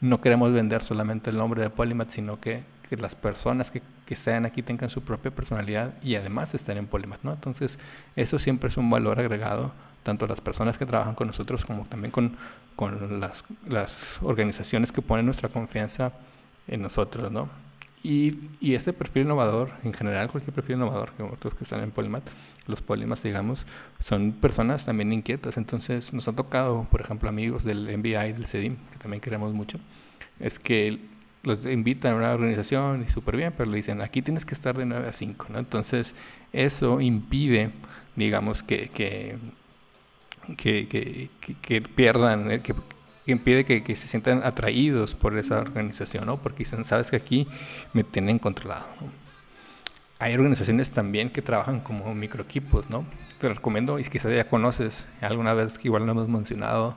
no 0.00 0.20
queremos 0.20 0.52
vender 0.52 0.82
solamente 0.82 1.30
el 1.30 1.36
nombre 1.36 1.62
de 1.62 1.70
Polymath, 1.70 2.10
sino 2.10 2.40
que, 2.40 2.62
las 2.90 3.16
personas 3.16 3.72
que, 3.72 3.82
que 4.06 4.14
estén 4.14 4.46
aquí 4.46 4.62
tengan 4.62 4.88
su 4.88 5.02
propia 5.02 5.32
personalidad 5.32 5.94
y 6.00 6.14
además 6.14 6.54
estén 6.54 6.78
en 6.78 6.86
Polymath, 6.86 7.24
¿no? 7.24 7.32
Entonces, 7.32 7.80
eso 8.14 8.38
siempre 8.38 8.68
es 8.68 8.76
un 8.76 8.88
valor 8.88 9.18
agregado 9.18 9.72
tanto 10.04 10.28
las 10.28 10.40
personas 10.40 10.78
que 10.78 10.86
trabajan 10.86 11.16
con 11.16 11.26
nosotros 11.26 11.64
como 11.64 11.86
también 11.86 12.12
con, 12.12 12.36
con 12.76 13.18
las, 13.18 13.44
las, 13.66 14.22
organizaciones 14.22 14.92
que 14.92 15.02
ponen 15.02 15.24
nuestra 15.24 15.48
confianza 15.48 16.12
en 16.68 16.82
nosotros, 16.82 17.32
¿no? 17.32 17.48
Y, 18.04 18.50
y, 18.60 18.74
este 18.74 18.92
perfil 18.92 19.22
innovador, 19.22 19.72
en 19.82 19.94
general 19.94 20.30
cualquier 20.30 20.54
perfil 20.54 20.76
innovador, 20.76 21.12
que 21.12 21.22
otros 21.22 21.54
que 21.54 21.64
están 21.64 21.82
en 21.82 21.90
Polymath, 21.90 22.28
los 22.66 22.82
Polymath, 22.82 23.22
digamos, 23.22 23.66
son 23.98 24.32
personas 24.32 24.84
también 24.84 25.12
inquietas. 25.12 25.56
Entonces 25.56 26.12
nos 26.12 26.28
ha 26.28 26.32
tocado, 26.34 26.86
por 26.90 27.00
ejemplo, 27.00 27.30
amigos 27.30 27.64
del 27.64 27.88
MBI, 27.98 28.32
del 28.32 28.46
CEDIM, 28.46 28.76
que 28.92 28.98
también 28.98 29.22
queremos 29.22 29.54
mucho, 29.54 29.80
es 30.38 30.58
que 30.58 31.00
los 31.44 31.64
invitan 31.66 32.14
a 32.14 32.16
una 32.16 32.32
organización 32.32 33.04
y 33.06 33.10
súper 33.10 33.36
bien, 33.36 33.54
pero 33.56 33.70
le 33.70 33.76
dicen, 33.76 34.02
aquí 34.02 34.22
tienes 34.22 34.44
que 34.44 34.54
estar 34.54 34.76
de 34.76 34.84
9 34.84 35.08
a 35.08 35.12
5, 35.12 35.46
¿no? 35.50 35.58
Entonces 35.58 36.14
eso 36.52 37.00
impide, 37.00 37.70
digamos, 38.16 38.62
que, 38.62 38.88
que 38.90 39.38
que, 40.56 40.86
que, 40.88 41.30
que 41.62 41.82
pierdan, 41.82 42.50
eh, 42.50 42.60
que, 42.60 42.74
impide 43.26 43.64
que, 43.64 43.96
se 43.96 44.06
sientan 44.06 44.42
atraídos 44.44 45.14
por 45.14 45.36
esa 45.38 45.58
organización, 45.58 46.26
¿no? 46.26 46.38
Porque 46.38 46.64
dicen, 46.64 46.84
sabes 46.84 47.10
que 47.10 47.16
aquí 47.16 47.46
me 47.92 48.04
tienen 48.04 48.38
controlado. 48.38 48.86
Hay 50.18 50.34
organizaciones 50.34 50.90
también 50.90 51.30
que 51.30 51.42
trabajan 51.42 51.80
como 51.80 52.14
microequipos, 52.14 52.90
¿no? 52.90 53.04
Te 53.40 53.48
recomiendo, 53.48 53.98
y 53.98 54.04
quizás 54.04 54.32
ya 54.32 54.46
conoces, 54.46 55.06
alguna 55.20 55.54
vez 55.54 55.78
que 55.78 55.88
igual 55.88 56.06
no 56.06 56.12
hemos 56.12 56.28
mencionado, 56.28 56.96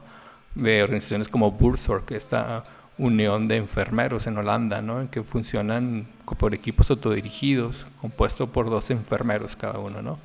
de 0.56 0.84
organizaciones 0.84 1.28
como 1.28 1.52
Burzorg, 1.52 2.06
esta 2.14 2.64
unión 2.98 3.48
de 3.48 3.58
enfermeros 3.58 4.28
en 4.28 4.38
Holanda, 4.38 4.82
¿no? 4.82 5.10
Que 5.10 5.24
funcionan 5.24 6.08
por 6.40 6.54
equipos 6.54 6.90
autodirigidos, 6.90 7.86
compuesto 8.02 8.52
por 8.52 8.70
dos 8.70 8.90
enfermeros 8.90 9.56
cada 9.56 9.80
uno, 9.80 10.02
¿no? 10.02 10.20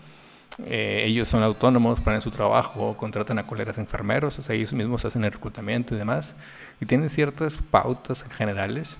Eh, 0.65 1.05
ellos 1.07 1.29
son 1.29 1.43
autónomos, 1.43 2.01
ponen 2.01 2.21
su 2.21 2.31
trabajo, 2.31 2.97
contratan 2.97 3.39
a 3.39 3.47
colegas 3.47 3.79
enfermeros, 3.79 4.39
o 4.39 4.43
sea, 4.43 4.55
ellos 4.55 4.73
mismos 4.75 5.05
hacen 5.05 5.25
el 5.25 5.33
reclutamiento 5.33 5.95
y 5.95 5.99
demás, 5.99 6.35
y 6.81 6.87
tienen 6.87 7.09
ciertas 7.09 7.63
pautas 7.71 8.25
generales. 8.31 8.97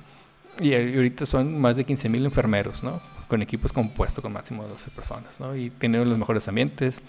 Y 0.61 0.75
ahorita 0.75 1.25
son 1.25 1.59
más 1.59 1.77
de 1.77 1.87
15.000 1.87 2.25
enfermeros, 2.25 2.83
¿no? 2.83 3.01
Con 3.29 3.41
equipos 3.41 3.73
compuestos 3.73 4.23
con 4.23 4.33
máximo 4.33 4.65
12 4.65 4.91
personas, 4.91 5.41
¿no? 5.41 5.57
Y 5.57 5.71
tienen 5.71 6.09
los 6.09 6.19
mejores 6.19 6.47
ambientes. 6.49 7.01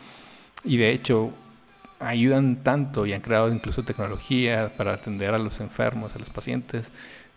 Y 0.63 0.77
de 0.77 0.91
hecho, 0.91 1.33
ayudan 1.99 2.57
tanto 2.63 3.05
y 3.05 3.13
han 3.13 3.21
creado 3.21 3.51
incluso 3.51 3.83
tecnología 3.83 4.71
para 4.77 4.93
atender 4.93 5.33
a 5.33 5.37
los 5.37 5.59
enfermos, 5.59 6.15
a 6.15 6.19
los 6.19 6.29
pacientes, 6.29 6.91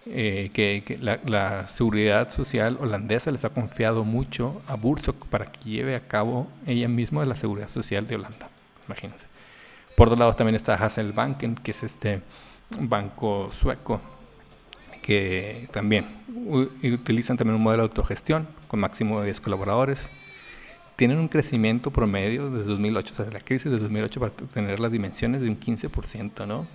eh, 0.08 0.50
que, 0.54 0.98
la, 1.00 1.66
seguridad 1.66 2.30
social 2.30 2.78
holandesa 2.80 3.32
les 3.32 3.44
ha 3.44 3.50
confiado 3.50 4.04
mucho 4.04 4.62
a 4.68 4.76
Burzok 4.76 5.26
para 5.26 5.46
que 5.46 5.68
lleve 5.68 5.96
a 5.96 6.06
cabo 6.06 6.46
ella 6.64 6.86
misma 6.86 7.24
la 7.24 7.34
seguridad 7.34 7.68
social 7.68 8.06
de 8.06 8.14
Holanda. 8.14 8.48
Imagínense. 8.86 9.26
Por 9.96 10.06
otro 10.06 10.18
lado 10.18 10.32
también 10.34 10.54
está 10.54 10.74
Hasselbanken, 10.74 11.56
que 11.56 11.72
es 11.72 11.82
este 11.82 12.22
banco 12.78 13.48
sueco, 13.50 14.00
que 15.02 15.68
también 15.72 16.06
utilizan 16.82 17.36
también 17.36 17.56
un 17.56 17.62
modelo 17.62 17.82
de 17.82 17.88
autogestión 17.88 18.46
con 18.68 18.78
máximo 18.78 19.18
de 19.20 19.26
10 19.26 19.40
colaboradores. 19.40 20.08
Tienen 20.94 21.18
un 21.18 21.28
crecimiento 21.28 21.90
promedio 21.90 22.48
desde 22.50 22.70
2008, 22.70 23.12
o 23.12 23.16
sea, 23.16 23.26
la 23.32 23.40
crisis 23.40 23.72
de 23.72 23.78
2008 23.78 24.20
para 24.20 24.32
tener 24.32 24.78
las 24.78 24.92
dimensiones 24.92 25.40
de 25.40 25.48
un 25.48 25.58
15%, 25.58 26.46
¿no? 26.46 26.66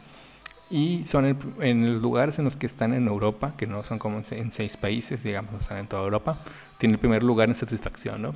Y 0.72 1.04
son 1.04 1.38
en, 1.60 2.02
lugares 2.02 2.40
en 2.40 2.46
los 2.46 2.56
que 2.56 2.66
están 2.66 2.94
en 2.94 3.08
Europa, 3.08 3.54
que 3.58 3.68
no 3.68 3.84
son 3.84 4.00
como 4.00 4.22
en, 4.32 4.52
seis 4.52 4.78
países, 4.78 5.22
digamos, 5.22 5.54
están 5.60 5.80
en 5.80 5.88
toda 5.88 6.04
Europa, 6.04 6.40
tiene 6.78 6.94
el 6.94 7.00
primer 7.00 7.24
lugar 7.24 7.50
en 7.50 7.56
satisfacción, 7.56 8.22
¿no? 8.22 8.34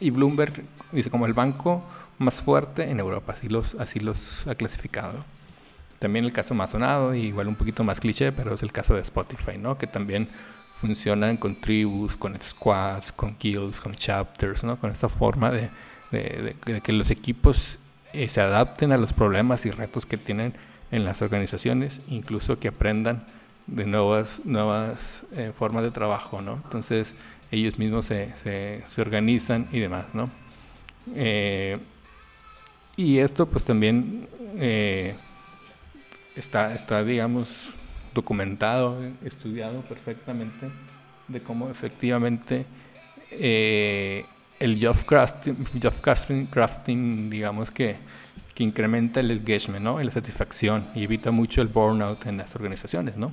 Y 0.00 0.10
Bloomberg 0.10 0.64
dice 0.92 1.10
como 1.10 1.26
el 1.26 1.34
banco 1.34 1.84
más 2.18 2.40
fuerte 2.40 2.90
en 2.90 3.00
Europa, 3.00 3.34
así 3.34 3.48
los, 3.48 3.74
así 3.74 4.00
los 4.00 4.46
ha 4.46 4.54
clasificado. 4.54 5.24
También 5.98 6.24
el 6.24 6.32
caso 6.32 6.54
más 6.54 6.70
sonado, 6.70 7.14
igual 7.14 7.48
un 7.48 7.54
poquito 7.54 7.84
más 7.84 8.00
cliché, 8.00 8.32
pero 8.32 8.54
es 8.54 8.62
el 8.62 8.72
caso 8.72 8.94
de 8.94 9.02
Spotify, 9.02 9.58
¿no? 9.58 9.76
Que 9.76 9.86
también 9.86 10.28
funcionan 10.72 11.36
con 11.36 11.60
tribus, 11.60 12.16
con 12.16 12.40
squads, 12.40 13.12
con 13.12 13.36
guilds, 13.38 13.80
con 13.80 13.94
chapters, 13.94 14.64
¿no? 14.64 14.78
Con 14.80 14.90
esta 14.90 15.10
forma 15.10 15.50
de, 15.50 15.70
de, 16.10 16.80
que 16.82 16.92
los 16.92 17.10
equipos 17.10 17.78
eh, 18.14 18.28
se 18.28 18.40
adapten 18.40 18.92
a 18.92 18.96
los 18.96 19.12
problemas 19.12 19.66
y 19.66 19.70
retos 19.70 20.06
que 20.06 20.16
tienen 20.16 20.54
en 20.90 21.04
las 21.04 21.22
organizaciones, 21.22 22.00
incluso 22.08 22.58
que 22.58 22.68
aprendan 22.68 23.26
de 23.66 23.86
nuevas, 23.86 24.42
nuevas 24.44 25.24
eh, 25.32 25.52
formas 25.56 25.82
de 25.82 25.90
trabajo, 25.90 26.42
¿no? 26.42 26.60
Entonces 26.64 27.14
ellos 27.50 27.78
mismos 27.78 28.06
se, 28.06 28.34
se, 28.34 29.00
organizan 29.00 29.68
y 29.72 29.80
demás, 29.80 30.06
¿no? 30.14 30.30
Eh, 31.14 31.78
y 32.96 33.18
esto 33.18 33.46
pues 33.46 33.64
también 33.64 34.28
eh, 34.56 35.14
está, 36.36 36.74
está, 36.74 37.02
digamos, 37.02 37.70
documentado, 38.12 38.98
estudiado 39.24 39.80
perfectamente 39.82 40.68
de 41.28 41.40
cómo 41.42 41.70
efectivamente 41.70 42.66
el 43.30 44.78
job 44.80 45.04
crafting, 45.04 45.56
job 45.82 45.94
crafting, 46.50 47.30
digamos 47.30 47.70
que, 47.70 47.96
que, 48.54 48.64
incrementa 48.64 49.20
el 49.20 49.30
engagement 49.30 49.84
¿no? 49.84 50.00
y 50.00 50.04
la 50.04 50.10
satisfacción 50.10 50.86
y 50.94 51.04
evita 51.04 51.30
mucho 51.30 51.62
el 51.62 51.68
burnout 51.68 52.26
en 52.26 52.36
las 52.36 52.54
organizaciones. 52.54 53.16
¿no? 53.16 53.32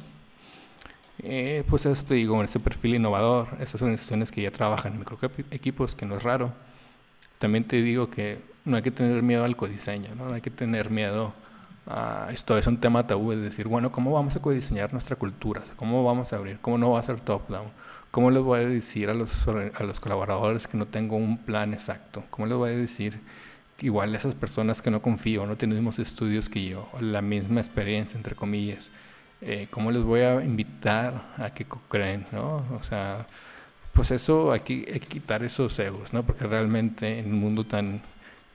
Eh, 1.24 1.64
pues 1.70 1.86
eso 1.86 2.04
te 2.04 2.16
digo, 2.16 2.42
ese 2.44 2.60
perfil 2.60 2.96
innovador, 2.96 3.50
esas 3.60 3.82
organizaciones 3.82 4.32
que 4.32 4.42
ya 4.42 4.52
trabajan 4.52 4.94
en 4.94 5.00
micro 5.00 5.18
equipos, 5.52 5.96
que 5.96 6.06
no 6.06 6.16
es 6.16 6.24
raro. 6.24 6.54
También 7.40 7.64
te 7.64 7.82
digo 7.82 8.10
que 8.10 8.40
no 8.66 8.78
hay 8.78 8.84
que 8.84 8.92
tener 8.92 9.22
miedo 9.24 9.44
al 9.44 9.56
codiseño, 9.56 10.16
no, 10.16 10.28
no 10.30 10.36
hay 10.36 10.42
que 10.42 10.52
tener 10.52 10.90
miedo 10.90 11.34
a 11.88 12.30
esto 12.32 12.58
es 12.58 12.68
un 12.68 12.78
tema 12.78 13.06
tabú, 13.08 13.32
es 13.32 13.42
decir, 13.42 13.68
bueno, 13.68 13.92
¿cómo 13.92 14.12
vamos 14.12 14.36
a 14.36 14.42
codiseñar 14.42 14.92
nuestra 14.92 15.16
cultura? 15.16 15.62
¿Cómo 15.76 16.04
vamos 16.04 16.32
a 16.32 16.36
abrir? 16.38 16.60
¿Cómo 16.62 16.78
no 16.78 16.92
va 16.92 17.00
a 17.00 17.04
ser 17.04 17.20
top-down? 17.20 17.70
¿Cómo 18.12 18.30
les 18.30 18.44
voy 18.44 18.60
a 18.60 18.68
decir 18.68 19.10
a 19.10 19.14
los, 19.14 19.48
a 19.48 19.84
los 19.84 20.00
colaboradores 20.00 20.68
que 20.68 20.78
no 20.78 20.86
tengo 20.86 21.16
un 21.16 21.38
plan 21.38 21.74
exacto? 21.74 22.24
¿Cómo 22.30 22.46
les 22.46 22.58
voy 22.58 22.72
a 22.72 22.76
decir 22.76 23.20
igual 23.82 24.16
esas 24.16 24.36
personas 24.36 24.82
que 24.82 24.92
no 24.92 25.02
confío, 25.02 25.46
no 25.46 25.58
tienen 25.58 25.76
los 25.76 25.84
mismos 25.84 26.00
estudios 26.00 26.50
que 26.50 26.66
yo, 26.66 26.88
la 27.00 27.22
misma 27.22 27.60
experiencia, 27.60 28.18
entre 28.18 28.36
comillas? 28.36 28.92
Eh, 29.42 29.68
¿Cómo 29.72 29.92
les 29.92 30.04
voy 30.04 30.22
a 30.22 30.44
invitar 30.44 31.34
a 31.38 31.54
que 31.54 31.66
creen? 31.66 32.28
¿no? 32.32 32.66
O 32.80 32.84
sea, 32.84 33.28
pues 33.94 34.12
eso 34.12 34.52
hay 34.52 34.62
que, 34.62 34.90
hay 34.94 35.00
que 35.00 35.08
quitar 35.08 35.44
esos 35.44 35.78
egos, 35.80 36.14
¿no? 36.14 36.24
Porque 36.24 36.46
realmente 36.46 37.20
en 37.20 37.34
un 37.34 37.40
mundo 37.40 37.66
tan 37.66 38.02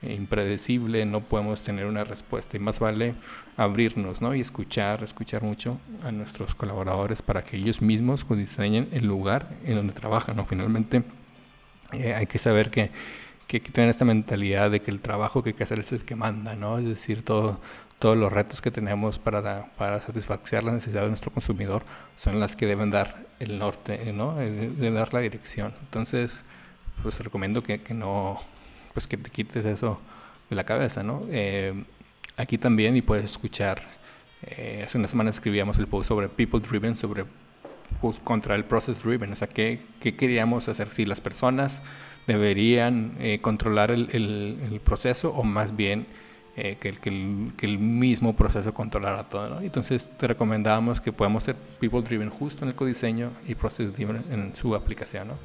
impredecible, 0.01 1.05
no 1.05 1.21
podemos 1.21 1.61
tener 1.63 1.85
una 1.85 2.03
respuesta 2.03 2.55
y 2.55 2.59
más 2.59 2.79
vale 2.79 3.15
abrirnos 3.55 4.21
¿no? 4.21 4.35
y 4.35 4.41
escuchar, 4.41 5.03
escuchar 5.03 5.41
mucho 5.41 5.79
a 6.03 6.11
nuestros 6.11 6.53
colaboradores 6.53 7.21
para 7.21 7.41
que 7.41 7.57
ellos 7.57 7.81
mismos 7.81 8.25
diseñen 8.29 8.89
el 8.91 9.07
lugar 9.07 9.49
en 9.65 9.75
donde 9.75 9.93
trabajan. 9.93 10.35
¿no? 10.35 10.45
Finalmente 10.45 11.03
eh, 11.93 12.13
hay 12.13 12.27
que 12.27 12.37
saber 12.37 12.69
que, 12.69 12.91
que, 13.47 13.57
hay 13.57 13.61
que 13.61 13.71
tener 13.71 13.89
esta 13.89 14.05
mentalidad 14.05 14.69
de 14.71 14.81
que 14.81 14.91
el 14.91 14.99
trabajo 14.99 15.41
que 15.41 15.49
hay 15.49 15.53
que 15.53 15.63
hacer 15.63 15.79
es 15.79 15.91
el 15.91 16.05
que 16.05 16.15
manda, 16.15 16.55
¿no? 16.55 16.77
es 16.79 16.85
decir, 16.85 17.23
todo, 17.23 17.59
todos 17.99 18.17
los 18.17 18.31
retos 18.31 18.61
que 18.61 18.71
tenemos 18.71 19.19
para, 19.19 19.67
para 19.77 20.01
satisfacer 20.01 20.63
las 20.63 20.73
necesidades 20.73 21.05
de 21.05 21.09
nuestro 21.09 21.31
consumidor 21.31 21.83
son 22.15 22.39
las 22.39 22.55
que 22.55 22.65
deben 22.65 22.91
dar 22.91 23.25
el 23.39 23.57
norte, 23.57 24.11
¿no? 24.13 24.35
de, 24.35 24.91
dar 24.91 25.13
la 25.13 25.21
dirección. 25.21 25.73
Entonces, 25.81 26.43
pues 27.01 27.19
recomiendo 27.19 27.63
que, 27.63 27.81
que 27.81 27.93
no 27.93 28.41
pues 28.93 29.07
que 29.07 29.15
te 29.15 29.29
quites 29.29 29.63
eso 29.63 29.99
de 30.49 30.55
la 30.55 30.63
cabeza, 30.63 31.03
¿no? 31.03 31.21
Eh, 31.29 31.83
aquí 32.35 32.57
también, 32.57 32.97
y 32.97 33.03
puedes 33.03 33.25
escuchar, 33.25 33.83
eh, 34.41 34.83
hace 34.85 34.97
una 34.97 35.07
semana 35.07 35.29
escribíamos 35.29 35.77
el 35.77 35.85
post 35.85 36.07
sobre 36.07 36.29
People 36.29 36.59
Driven, 36.59 36.95
sobre 36.95 37.25
contra 38.23 38.55
el 38.55 38.65
Process 38.65 39.03
Driven, 39.03 39.31
o 39.31 39.35
sea, 39.35 39.47
¿qué, 39.47 39.79
qué 39.99 40.15
queríamos 40.15 40.67
hacer? 40.67 40.93
Si 40.93 41.05
las 41.05 41.21
personas 41.21 41.81
deberían 42.27 43.15
eh, 43.19 43.39
controlar 43.41 43.91
el, 43.91 44.09
el, 44.11 44.79
proceso 44.83 45.29
o 45.31 45.43
más 45.43 45.75
bien 45.75 46.05
que, 46.55 46.77
el, 46.89 46.99
que, 46.99 47.09
el, 47.09 47.53
que, 47.55 47.65
el, 47.65 47.77
mismo 47.79 48.35
proceso 48.35 48.73
controlara 48.73 49.29
todo, 49.29 49.47
¿no? 49.47 49.61
Entonces 49.61 50.09
te 50.17 50.27
recomendábamos 50.27 50.99
que 50.99 51.13
podamos 51.13 51.43
ser 51.43 51.55
People 51.79 52.01
Driven 52.01 52.29
justo 52.29 52.65
en 52.65 52.69
el 52.69 52.75
codiseño 52.75 53.31
y 53.47 53.55
Process 53.55 53.93
Driven 53.93 54.23
en 54.31 54.55
su 54.55 54.75
aplicación, 54.75 55.29
¿no? 55.29 55.35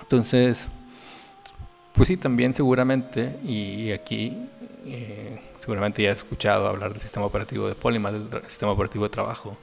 entonces, 0.00 0.68
pues 1.92 2.08
sí, 2.08 2.16
también 2.16 2.52
seguramente, 2.52 3.38
y 3.44 3.92
aquí 3.92 4.36
eh, 4.88 5.40
seguramente 5.58 6.02
ya 6.02 6.10
he 6.10 6.12
escuchado 6.12 6.68
hablar 6.68 6.92
del 6.92 7.02
sistema 7.02 7.26
operativo 7.26 7.66
de 7.66 7.74
Polymath, 7.74 8.12
del 8.12 8.44
sistema 8.44 8.70
operativo 8.70 9.04
de 9.04 9.10
trabajo, 9.10 9.56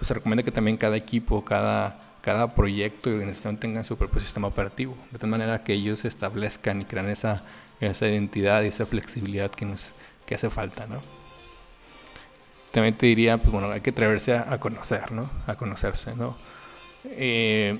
pues 0.00 0.08
se 0.08 0.14
recomienda 0.14 0.42
que 0.42 0.50
también 0.50 0.78
cada 0.78 0.96
equipo, 0.96 1.44
cada, 1.44 2.00
cada 2.22 2.54
proyecto 2.54 3.10
y 3.10 3.12
organización 3.12 3.58
tengan 3.58 3.84
su 3.84 3.98
propio 3.98 4.18
sistema 4.18 4.48
operativo, 4.48 4.96
de 5.10 5.18
tal 5.18 5.28
manera 5.28 5.62
que 5.62 5.74
ellos 5.74 6.06
establezcan 6.06 6.80
y 6.80 6.84
crean 6.86 7.10
esa, 7.10 7.42
esa 7.80 8.08
identidad 8.08 8.62
y 8.62 8.68
esa 8.68 8.86
flexibilidad 8.86 9.50
que, 9.50 9.66
nos, 9.66 9.92
que 10.24 10.36
hace 10.36 10.48
falta, 10.48 10.86
¿no? 10.86 11.02
También 12.70 12.96
te 12.96 13.04
diría, 13.04 13.36
pues 13.36 13.52
bueno, 13.52 13.70
hay 13.70 13.82
que 13.82 13.90
atreverse 13.90 14.32
a, 14.32 14.50
a 14.50 14.58
conocer, 14.58 15.12
¿no? 15.12 15.28
A 15.46 15.56
conocerse, 15.56 16.16
¿no? 16.16 16.34
Eh, 17.04 17.78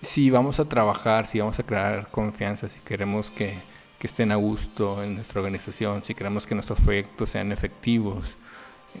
si 0.00 0.30
vamos 0.30 0.60
a 0.60 0.64
trabajar, 0.64 1.26
si 1.26 1.40
vamos 1.40 1.58
a 1.58 1.62
crear 1.62 2.08
confianza, 2.10 2.70
si 2.70 2.80
queremos 2.80 3.30
que, 3.30 3.58
que 3.98 4.06
estén 4.06 4.32
a 4.32 4.36
gusto 4.36 5.04
en 5.04 5.16
nuestra 5.16 5.42
organización, 5.42 6.02
si 6.02 6.14
queremos 6.14 6.46
que 6.46 6.54
nuestros 6.54 6.80
proyectos 6.80 7.28
sean 7.28 7.52
efectivos, 7.52 8.38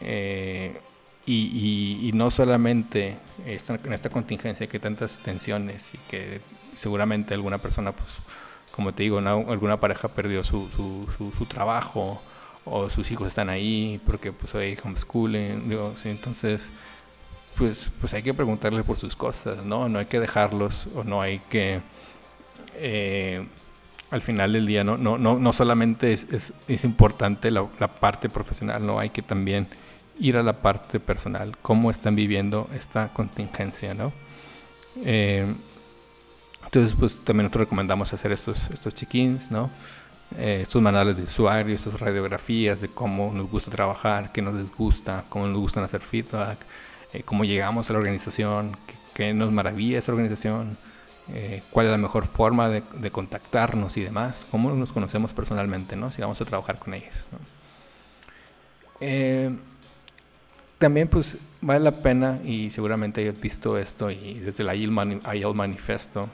eh, 0.02 0.78
y, 1.30 2.08
y, 2.08 2.12
no 2.12 2.30
solamente 2.30 3.18
en 3.44 3.92
esta 3.92 4.08
contingencia 4.08 4.66
que 4.66 4.78
hay 4.78 4.80
tantas 4.80 5.18
tensiones 5.18 5.84
y 5.92 5.98
que 6.08 6.40
seguramente 6.74 7.34
alguna 7.34 7.58
persona, 7.58 7.92
pues, 7.92 8.20
como 8.70 8.94
te 8.94 9.02
digo, 9.02 9.18
alguna 9.18 9.78
pareja 9.78 10.08
perdió 10.08 10.42
su, 10.42 10.70
su, 10.70 11.46
trabajo 11.46 12.22
o 12.64 12.88
sus 12.88 13.10
hijos 13.10 13.28
están 13.28 13.50
ahí 13.50 14.00
porque 14.06 14.32
pues 14.32 14.54
hay 14.54 14.76
homeschooling, 14.82 15.68
digo, 15.68 15.92
¿sí? 15.96 16.08
entonces 16.10 16.70
pues, 17.56 17.90
pues 18.00 18.14
hay 18.14 18.22
que 18.22 18.32
preguntarle 18.32 18.82
por 18.84 18.96
sus 18.96 19.16
cosas, 19.16 19.64
¿no? 19.64 19.88
No 19.88 19.98
hay 19.98 20.06
que 20.06 20.20
dejarlos 20.20 20.88
o 20.94 21.02
no 21.04 21.20
hay 21.20 21.40
que... 21.50 21.80
Eh, 22.74 23.46
al 24.10 24.22
final 24.22 24.52
del 24.52 24.66
día 24.66 24.84
no, 24.84 24.96
no, 24.96 25.18
no, 25.18 25.38
no 25.38 25.52
solamente 25.52 26.12
es, 26.12 26.26
es, 26.30 26.54
es 26.68 26.84
importante 26.84 27.50
la, 27.50 27.66
la, 27.78 27.88
parte 27.88 28.30
profesional, 28.30 28.86
no 28.86 28.98
hay 28.98 29.10
que 29.10 29.20
también 29.20 29.66
ir 30.18 30.36
a 30.36 30.42
la 30.42 30.62
parte 30.62 31.00
personal, 31.00 31.56
cómo 31.62 31.90
están 31.90 32.14
viviendo 32.16 32.68
esta 32.74 33.12
contingencia, 33.12 33.94
¿no? 33.94 34.12
Eh, 35.04 35.54
entonces, 36.64 36.94
pues 36.98 37.16
también 37.24 37.44
nosotros 37.44 37.66
recomendamos 37.66 38.12
hacer 38.12 38.32
estos, 38.32 38.70
estos 38.70 38.94
check-ins, 38.94 39.50
¿no? 39.50 39.70
Eh, 40.36 40.60
estos 40.62 40.82
manuales 40.82 41.16
de 41.16 41.22
usuario, 41.22 41.74
estas 41.74 41.98
radiografías 41.98 42.80
de 42.82 42.88
cómo 42.88 43.32
nos 43.32 43.50
gusta 43.50 43.70
trabajar, 43.70 44.32
qué 44.32 44.42
nos 44.42 44.70
gusta, 44.76 45.24
cómo 45.30 45.46
nos 45.46 45.58
gustan 45.58 45.84
hacer 45.84 46.02
feedback, 46.02 46.58
eh, 47.12 47.22
cómo 47.22 47.44
llegamos 47.44 47.88
a 47.88 47.94
la 47.94 48.00
organización, 48.00 48.76
qué, 49.14 49.32
nos 49.32 49.50
maravilla 49.50 49.98
esa 49.98 50.12
organización, 50.12 50.76
eh, 51.32 51.62
cuál 51.70 51.86
es 51.86 51.92
la 51.92 51.98
mejor 51.98 52.26
forma 52.26 52.68
de, 52.68 53.10
contactarnos 53.10 53.96
y 53.96 54.02
demás, 54.02 54.46
cómo 54.50 54.70
nos 54.72 54.92
conocemos 54.92 55.32
personalmente, 55.32 55.96
¿no? 55.96 56.10
si 56.10 56.20
vamos 56.20 56.40
a 56.40 56.44
trabajar 56.44 56.78
con 56.78 56.92
ellos. 56.92 57.14
Eh, 59.00 59.50
también 60.78 61.08
pues 61.08 61.36
vale 61.60 61.80
la 61.80 62.02
pena, 62.02 62.40
y 62.44 62.70
seguramente 62.70 63.20
hayas 63.20 63.40
visto 63.40 63.78
esto 63.78 64.10
y 64.10 64.40
desde 64.40 64.62
el 64.62 64.68
Agile, 64.70 65.54
Manifesto, 65.54 66.28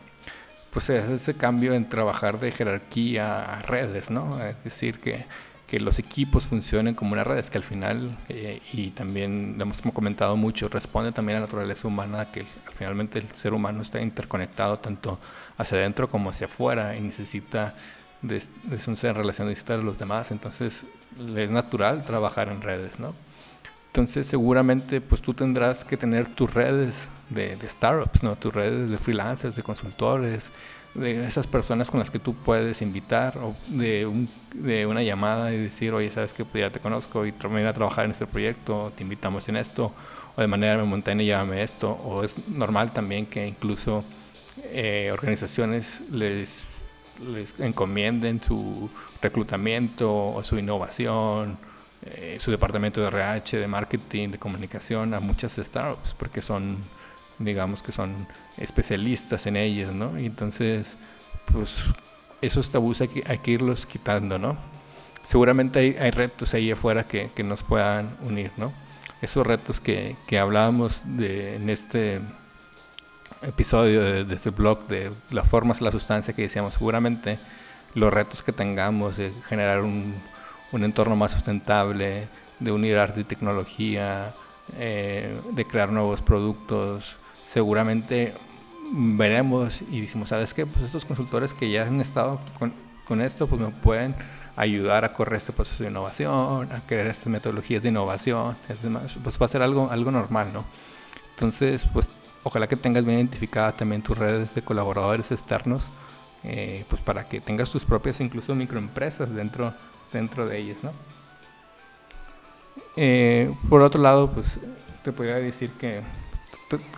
pues 0.71 0.91
es 0.91 1.09
ese 1.09 1.35
cambio 1.35 1.75
en 1.75 1.89
trabajar 1.89 2.41
de 2.41 2.51
jerarquía 2.51 3.45
a 3.45 3.63
redes, 3.63 4.11
¿no? 4.11 4.43
Es 4.45 4.63
decir, 4.65 4.99
que 4.99 5.25
que 5.67 5.81
los 5.81 5.99
equipos 5.99 6.47
funcionen 6.47 6.95
como 6.95 7.13
una 7.13 7.25
red, 7.25 7.39
es 7.39 7.51
que 7.51 7.59
al 7.59 7.65
final, 7.65 8.19
eh, 8.29 8.61
y 8.73 8.91
también 8.91 9.55
lo 9.57 9.63
hemos 9.63 9.81
comentado 9.81 10.37
mucho, 10.37 10.69
responde 10.69 11.13
también 11.13 11.39
a 11.39 11.41
la 11.41 11.47
naturaleza 11.47 11.89
humana, 11.89 12.31
que 12.31 12.45
finalmente 12.75 13.19
el 13.19 13.27
ser 13.29 13.55
humano 13.55 13.83
está 13.83 14.01
interconectado 14.01 14.79
tanto 14.79 15.19
hacia 15.57 15.79
adentro 15.79 16.09
como 16.09 16.31
hacia 16.31 16.47
afuera 16.47 16.97
y 16.97 17.01
necesita 17.01 17.75
de, 18.21 18.43
de 18.65 18.79
ser 18.79 19.11
en 19.11 19.17
relación 19.17 19.49
necesita 19.49 19.77
de 19.77 19.83
los 19.83 19.99
demás, 19.99 20.31
entonces 20.31 20.85
es 21.37 21.51
natural 21.51 22.05
trabajar 22.05 22.49
en 22.49 22.61
redes, 22.61 22.99
¿no? 23.01 23.15
Entonces 23.95 24.27
seguramente 24.27 25.01
pues 25.01 25.23
tú 25.23 25.35
tendrás 25.35 25.85
que 25.85 25.97
tener 25.97 26.27
tus 26.27 26.53
redes 26.53 27.09
de, 27.31 27.57
startups, 27.69 28.25
¿no? 28.25 28.35
Tus 28.35 28.53
redes 28.53 28.91
de 28.91 28.99
freelancers, 28.99 29.55
de 29.55 29.63
consultores, 29.63 30.51
de 30.95 31.25
esas 31.25 31.47
personas 31.47 31.93
con 31.93 32.01
las 32.01 32.11
que 32.11 32.19
tú 32.19 32.35
puedes 32.35 32.83
invitar 32.83 33.39
o 33.39 33.55
de, 33.69 34.05
un, 34.05 34.29
de 34.53 34.85
una 34.85 35.05
llamada 35.05 35.55
y 35.55 35.59
decir, 35.59 35.93
oye, 35.93 36.11
sabes 36.11 36.35
que 36.35 36.45
pues 36.45 36.63
ya 36.63 36.71
te 36.71 36.81
conozco 36.81 37.25
y 37.25 37.31
también 37.31 37.69
a 37.69 37.73
trabajar 37.73 38.07
en 38.07 38.11
este 38.11 38.27
proyecto, 38.27 38.93
te 38.97 39.05
invitamos 39.05 39.49
en 39.49 39.59
esto, 39.59 39.93
o 40.35 40.41
de 40.41 40.49
manera 40.49 40.77
momentánea 40.79 41.25
llámame 41.25 41.63
esto, 41.63 41.93
o 41.93 42.25
es 42.25 42.37
normal 42.49 42.93
también 42.93 43.27
que 43.27 43.47
incluso 43.47 44.03
eh, 44.73 45.11
organizaciones 45.13 46.03
les, 46.11 46.65
les 47.33 47.55
encomienden 47.61 48.43
su 48.43 48.91
reclutamiento 49.23 50.13
o 50.35 50.43
su 50.43 50.59
innovación, 50.59 51.59
eh, 52.07 52.37
su 52.39 52.51
departamento 52.51 53.01
de 53.01 53.09
RH, 53.09 53.59
de 53.59 53.67
marketing, 53.67 54.31
de 54.31 54.39
comunicación 54.39 55.15
a 55.15 55.21
muchas 55.21 55.57
startups, 55.57 56.15
porque 56.15 56.43
son 56.43 56.79
digamos 57.39 57.83
que 57.83 57.93
son 57.93 58.27
especialistas 58.57 59.47
en 59.47 59.57
ellos, 59.57 59.93
¿no? 59.93 60.19
Y 60.19 60.27
entonces, 60.27 60.97
pues 61.53 61.83
esos 62.41 62.71
tabús 62.71 63.01
hay 63.01 63.09
que, 63.09 63.25
hay 63.27 63.39
que 63.39 63.53
irlos 63.53 63.87
quitando, 63.87 64.39
¿no? 64.39 64.57
Seguramente 65.23 65.79
hay, 65.79 65.97
hay 65.99 66.11
retos 66.11 66.55
ahí 66.55 66.71
afuera 66.71 67.05
que, 67.05 67.31
que, 67.35 67.43
nos 67.43 67.63
puedan 67.63 68.17
unir, 68.23 68.53
¿no? 68.57 68.73
Esos 69.23 69.47
retos 69.47 69.81
que, 69.81 70.17
que 70.27 70.39
hablábamos 70.39 71.03
de, 71.05 71.57
en 71.57 71.71
este 71.71 72.21
episodio 73.43 74.03
de, 74.03 74.25
de 74.25 74.35
este 74.35 74.51
blog 74.51 74.87
de 74.87 75.11
las 75.31 75.49
formas 75.49 75.79
de 75.79 75.87
la 75.87 75.91
sustancia 75.91 76.35
que 76.35 76.43
decíamos, 76.43 76.75
seguramente 76.75 77.39
los 77.95 78.13
retos 78.13 78.43
que 78.43 78.53
tengamos 78.53 79.17
de 79.17 79.33
generar 79.49 79.81
un, 79.83 80.15
un 80.75 80.85
entorno 80.85 81.15
más 81.15 81.31
sustentable, 81.31 82.29
de 82.59 82.73
unir 82.73 82.97
arte 82.99 83.21
y 83.21 83.25
tecnología, 83.25 84.35
eh, 84.77 85.41
de 85.53 85.65
crear 85.67 85.91
nuevos 85.91 86.21
productos, 86.21 87.17
seguramente 87.45 88.35
veremos 88.93 89.83
y 89.83 90.01
decimos, 90.01 90.31
¿sabes 90.31 90.53
qué? 90.53 90.67
Pues 90.67 90.85
estos 90.85 91.05
consultores 91.05 91.55
que 91.55 91.71
ya 91.71 91.87
han 91.87 92.01
estado 92.01 92.41
con, 92.59 92.73
con 93.07 93.21
esto, 93.21 93.47
pues 93.47 93.61
me 93.61 93.69
pueden 93.69 94.17
ayudar 94.57 95.05
a 95.05 95.13
correr 95.13 95.37
este 95.37 95.53
proceso 95.53 95.85
de 95.85 95.91
innovación, 95.91 96.73
a 96.73 96.81
crear 96.87 97.07
estas 97.07 97.27
metodologías 97.29 97.83
de 97.83 97.91
innovación, 97.91 98.57
pues 99.23 99.41
va 99.41 99.47
a 99.47 99.49
ser 99.49 99.63
algo, 99.63 99.91
algo 99.91 100.11
normal, 100.11 100.53
¿no? 100.53 100.65
Entonces, 101.31 101.87
pues 101.93 102.11
ojalá 102.43 102.67
que 102.67 102.77
tengas 102.77 103.05
bien 103.05 103.19
identificada 103.19 103.73
también 103.73 104.03
tus 104.03 104.19
redes 104.19 104.55
de 104.55 104.63
colaboradores 104.63 105.31
externos, 105.31 105.91
eh, 106.45 106.85
pues 106.89 107.01
para 107.01 107.29
que 107.29 107.41
tengas 107.41 107.71
tus 107.71 107.85
propias 107.85 108.21
incluso 108.21 108.55
microempresas 108.55 109.33
dentro, 109.33 109.73
dentro 110.15 110.47
de 110.47 110.59
ellas, 110.59 110.79
¿no? 110.83 110.93
Eh, 112.97 113.53
por 113.69 113.83
otro 113.83 114.01
lado, 114.01 114.31
pues 114.31 114.59
te 115.03 115.13
podría 115.13 115.37
decir 115.37 115.71
que 115.73 116.01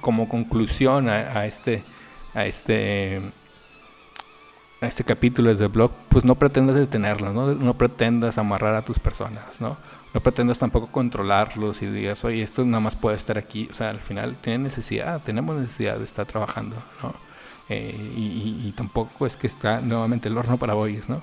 como 0.01 0.29
conclusión 0.29 1.09
a, 1.09 1.45
este 1.47 1.83
a 2.35 2.47
este 2.47 3.21
a 4.81 4.87
este 4.87 5.05
capítulo 5.05 5.55
de 5.55 5.67
blog, 5.67 5.91
pues 6.09 6.25
no 6.25 6.35
pretendas 6.35 6.77
detenerlo, 6.77 7.33
¿no? 7.33 7.55
no 7.55 7.75
pretendas 7.75 8.39
amarrar 8.39 8.75
a 8.75 8.83
tus 8.83 8.99
personas, 8.99 9.61
¿no? 9.61 9.77
No 10.13 10.21
pretendas 10.21 10.59
tampoco 10.59 10.89
controlarlos 10.89 11.83
y 11.83 11.87
digas, 11.87 12.25
oye, 12.25 12.43
esto 12.43 12.65
nada 12.65 12.81
más 12.81 12.97
puede 12.97 13.17
estar 13.17 13.37
aquí. 13.39 13.69
O 13.71 13.75
sea, 13.75 13.91
al 13.91 14.01
final 14.01 14.37
tiene 14.37 14.65
necesidad, 14.65 15.21
tenemos 15.23 15.57
necesidad 15.57 15.99
de 15.99 16.05
estar 16.05 16.27
trabajando, 16.27 16.77
¿no? 17.03 17.15
Eh, 17.69 18.15
y, 18.17 18.73
tampoco 18.77 19.27
es 19.27 19.37
que 19.37 19.49
está 19.49 19.81
nuevamente 19.81 20.29
el 20.29 20.39
horno 20.39 20.57
para 20.57 20.75
bollos, 20.75 21.09
¿no? 21.09 21.23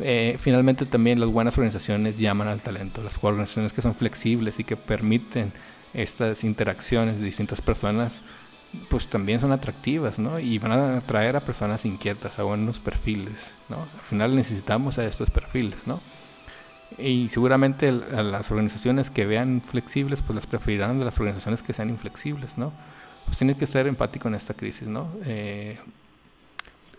Eh, 0.00 0.36
finalmente 0.38 0.86
también 0.86 1.18
las 1.18 1.28
buenas 1.28 1.58
organizaciones 1.58 2.18
llaman 2.18 2.48
al 2.48 2.60
talento, 2.60 3.02
las 3.02 3.22
organizaciones 3.22 3.72
que 3.72 3.82
son 3.82 3.94
flexibles 3.94 4.60
y 4.60 4.64
que 4.64 4.76
permiten 4.76 5.52
estas 5.92 6.44
interacciones 6.44 7.18
de 7.18 7.24
distintas 7.24 7.60
personas 7.60 8.22
pues 8.88 9.08
también 9.08 9.40
son 9.40 9.52
atractivas, 9.52 10.18
¿no? 10.18 10.38
Y 10.38 10.58
van 10.58 10.72
a 10.72 10.98
atraer 10.98 11.36
a 11.36 11.40
personas 11.40 11.84
inquietas, 11.86 12.38
a 12.38 12.42
buenos 12.42 12.78
perfiles, 12.80 13.54
¿no? 13.68 13.76
Al 13.82 14.02
final 14.02 14.36
necesitamos 14.36 14.98
a 14.98 15.04
estos 15.04 15.30
perfiles, 15.30 15.86
¿no? 15.86 16.00
Y 16.98 17.28
seguramente 17.28 17.88
a 17.88 18.22
las 18.22 18.50
organizaciones 18.50 19.10
que 19.10 19.26
vean 19.26 19.62
flexibles, 19.62 20.22
pues 20.22 20.34
las 20.34 20.46
preferirán 20.46 20.98
de 20.98 21.04
las 21.04 21.18
organizaciones 21.18 21.62
que 21.62 21.72
sean 21.72 21.88
inflexibles, 21.90 22.58
¿no? 22.58 22.72
Pues 23.24 23.38
tienes 23.38 23.56
que 23.56 23.66
ser 23.66 23.86
empático 23.86 24.28
en 24.28 24.34
esta 24.34 24.54
crisis, 24.54 24.88
¿no? 24.88 25.10
Eh, 25.24 25.78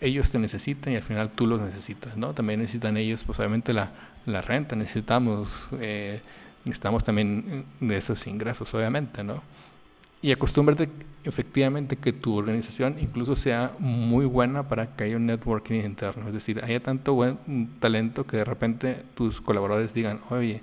ellos 0.02 0.32
te 0.32 0.40
necesitan 0.40 0.94
y 0.94 0.96
al 0.96 1.04
final 1.04 1.30
tú 1.30 1.46
los 1.48 1.60
necesitas, 1.60 2.18
¿no? 2.18 2.34
También 2.34 2.60
necesitan 2.60 2.98
ellos, 2.98 3.24
pues 3.24 3.40
obviamente 3.40 3.74
la, 3.74 3.92
la 4.26 4.42
renta, 4.42 4.76
necesitamos, 4.76 5.70
eh, 5.80 6.22
necesitamos 6.66 7.04
también 7.04 7.66
de 7.80 7.98
esos 7.98 8.26
ingresos, 8.28 8.74
obviamente, 8.74 9.24
¿no? 9.24 9.42
Y 10.22 10.32
acostúmbrate 10.34 10.90
efectivamente 11.24 11.96
que 11.96 12.12
tu 12.12 12.36
organización 12.36 12.98
incluso 13.00 13.36
sea 13.38 13.74
muy 13.80 14.26
buena 14.26 14.68
para 14.68 14.96
que 14.96 15.06
haya 15.06 15.16
un 15.16 15.26
networking 15.26 15.82
interno. 15.86 16.28
Es 16.28 16.34
decir, 16.34 16.62
haya 16.64 16.82
tanto 16.82 17.14
buen 17.14 17.70
talento 17.80 18.26
que 18.26 18.38
de 18.38 18.44
repente 18.44 19.04
tus 19.16 19.40
colaboradores 19.40 19.94
digan, 19.94 20.20
oye, 20.30 20.62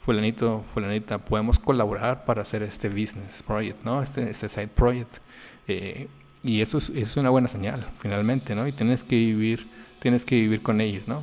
fulanito, 0.00 0.64
fulanita, 0.72 1.18
podemos 1.18 1.58
colaborar 1.58 2.24
para 2.24 2.42
hacer 2.42 2.62
este 2.62 2.88
business 2.88 3.42
project, 3.42 3.84
¿no? 3.84 4.02
Este, 4.02 4.30
este 4.30 4.48
side 4.48 4.68
project. 4.68 5.18
Eh, 5.66 6.08
y 6.42 6.60
eso 6.60 6.78
es, 6.78 6.88
es, 6.90 7.16
una 7.16 7.30
buena 7.30 7.48
señal, 7.48 7.86
finalmente, 7.98 8.54
¿no? 8.54 8.66
Y 8.66 8.72
tienes 8.72 9.04
que 9.04 9.16
vivir, 9.16 9.68
tienes 10.00 10.24
que 10.24 10.34
vivir 10.34 10.62
con 10.62 10.80
ellos, 10.80 11.06
¿no? 11.08 11.22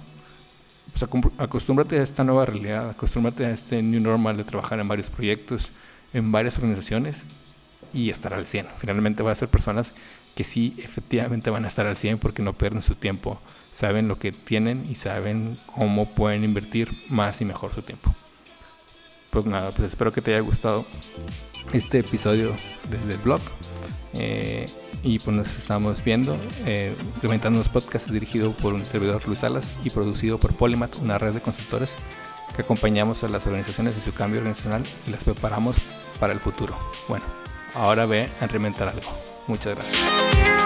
Pues 0.92 1.04
acostúmbrate 1.38 2.00
a 2.00 2.04
esta 2.04 2.24
nueva 2.24 2.46
realidad, 2.46 2.90
acostúmbrate 2.90 3.46
a 3.46 3.52
este 3.52 3.82
new 3.82 4.02
normal 4.02 4.38
de 4.38 4.44
trabajar 4.44 4.80
en 4.80 4.88
varios 4.88 5.10
proyectos, 5.10 5.72
en 6.14 6.32
varias 6.32 6.58
organizaciones 6.58 7.26
y 7.94 8.10
estar 8.10 8.34
al 8.34 8.46
100. 8.46 8.68
Finalmente 8.78 9.24
va 9.24 9.32
a 9.32 9.36
ser 9.36 9.50
personas 9.50 9.94
que 10.36 10.44
sí 10.44 10.76
efectivamente 10.78 11.50
van 11.50 11.66
a 11.66 11.68
estar 11.68 11.86
al 11.86 11.98
100 11.98 12.18
porque 12.20 12.42
no 12.42 12.54
pierden 12.54 12.82
su 12.82 12.96
tiempo, 12.96 13.40
saben 13.72 14.08
lo 14.08 14.18
que 14.18 14.32
tienen 14.32 14.88
y 14.90 14.96
saben 14.96 15.60
cómo 15.66 16.14
pueden 16.14 16.44
invertir 16.44 16.90
más 17.10 17.42
y 17.42 17.46
mejor 17.46 17.74
su 17.74 17.82
tiempo. 17.82 18.16
Pues 19.30 19.46
nada, 19.46 19.72
pues 19.72 19.90
espero 19.90 20.12
que 20.12 20.22
te 20.22 20.34
haya 20.34 20.42
gustado 20.42 20.86
este 21.74 22.00
episodio 22.00 22.56
desde 22.90 23.14
el 23.14 23.22
blog. 23.22 23.42
Eh, 24.14 24.66
y 25.04 25.20
pues 25.20 25.36
nos 25.36 25.58
estamos 25.58 26.04
viendo. 26.04 26.38
Eh, 26.66 26.96
Reventando 27.22 27.60
los 27.60 27.70
Podcasts 27.70 28.12
dirigido 28.12 28.52
por 28.52 28.74
un 28.74 28.86
servidor 28.86 29.26
Luis 29.28 29.40
Salas 29.40 29.72
y 29.84 29.90
producido 29.90 30.40
por 30.40 30.56
Polymath, 30.56 31.02
una 31.02 31.18
red 31.18 31.34
de 31.34 31.42
consultores 31.42 31.96
que 32.56 32.64
acompañamos 32.64 33.24
a 33.24 33.30
las 33.30 33.46
organizaciones 33.46 33.96
en 33.96 34.02
su 34.02 34.14
cambio 34.14 34.40
organizacional 34.40 34.84
y 35.08 35.12
las 35.12 35.24
preparamos 35.24 35.78
para 36.20 36.34
el 36.34 36.40
futuro. 36.40 36.78
Bueno, 37.08 37.26
ahora 37.76 38.06
ve 38.06 38.30
a 38.42 38.48
reinventar 38.48 38.90
algo. 38.90 39.18
Muchas 39.48 39.76
gracias. 39.76 40.59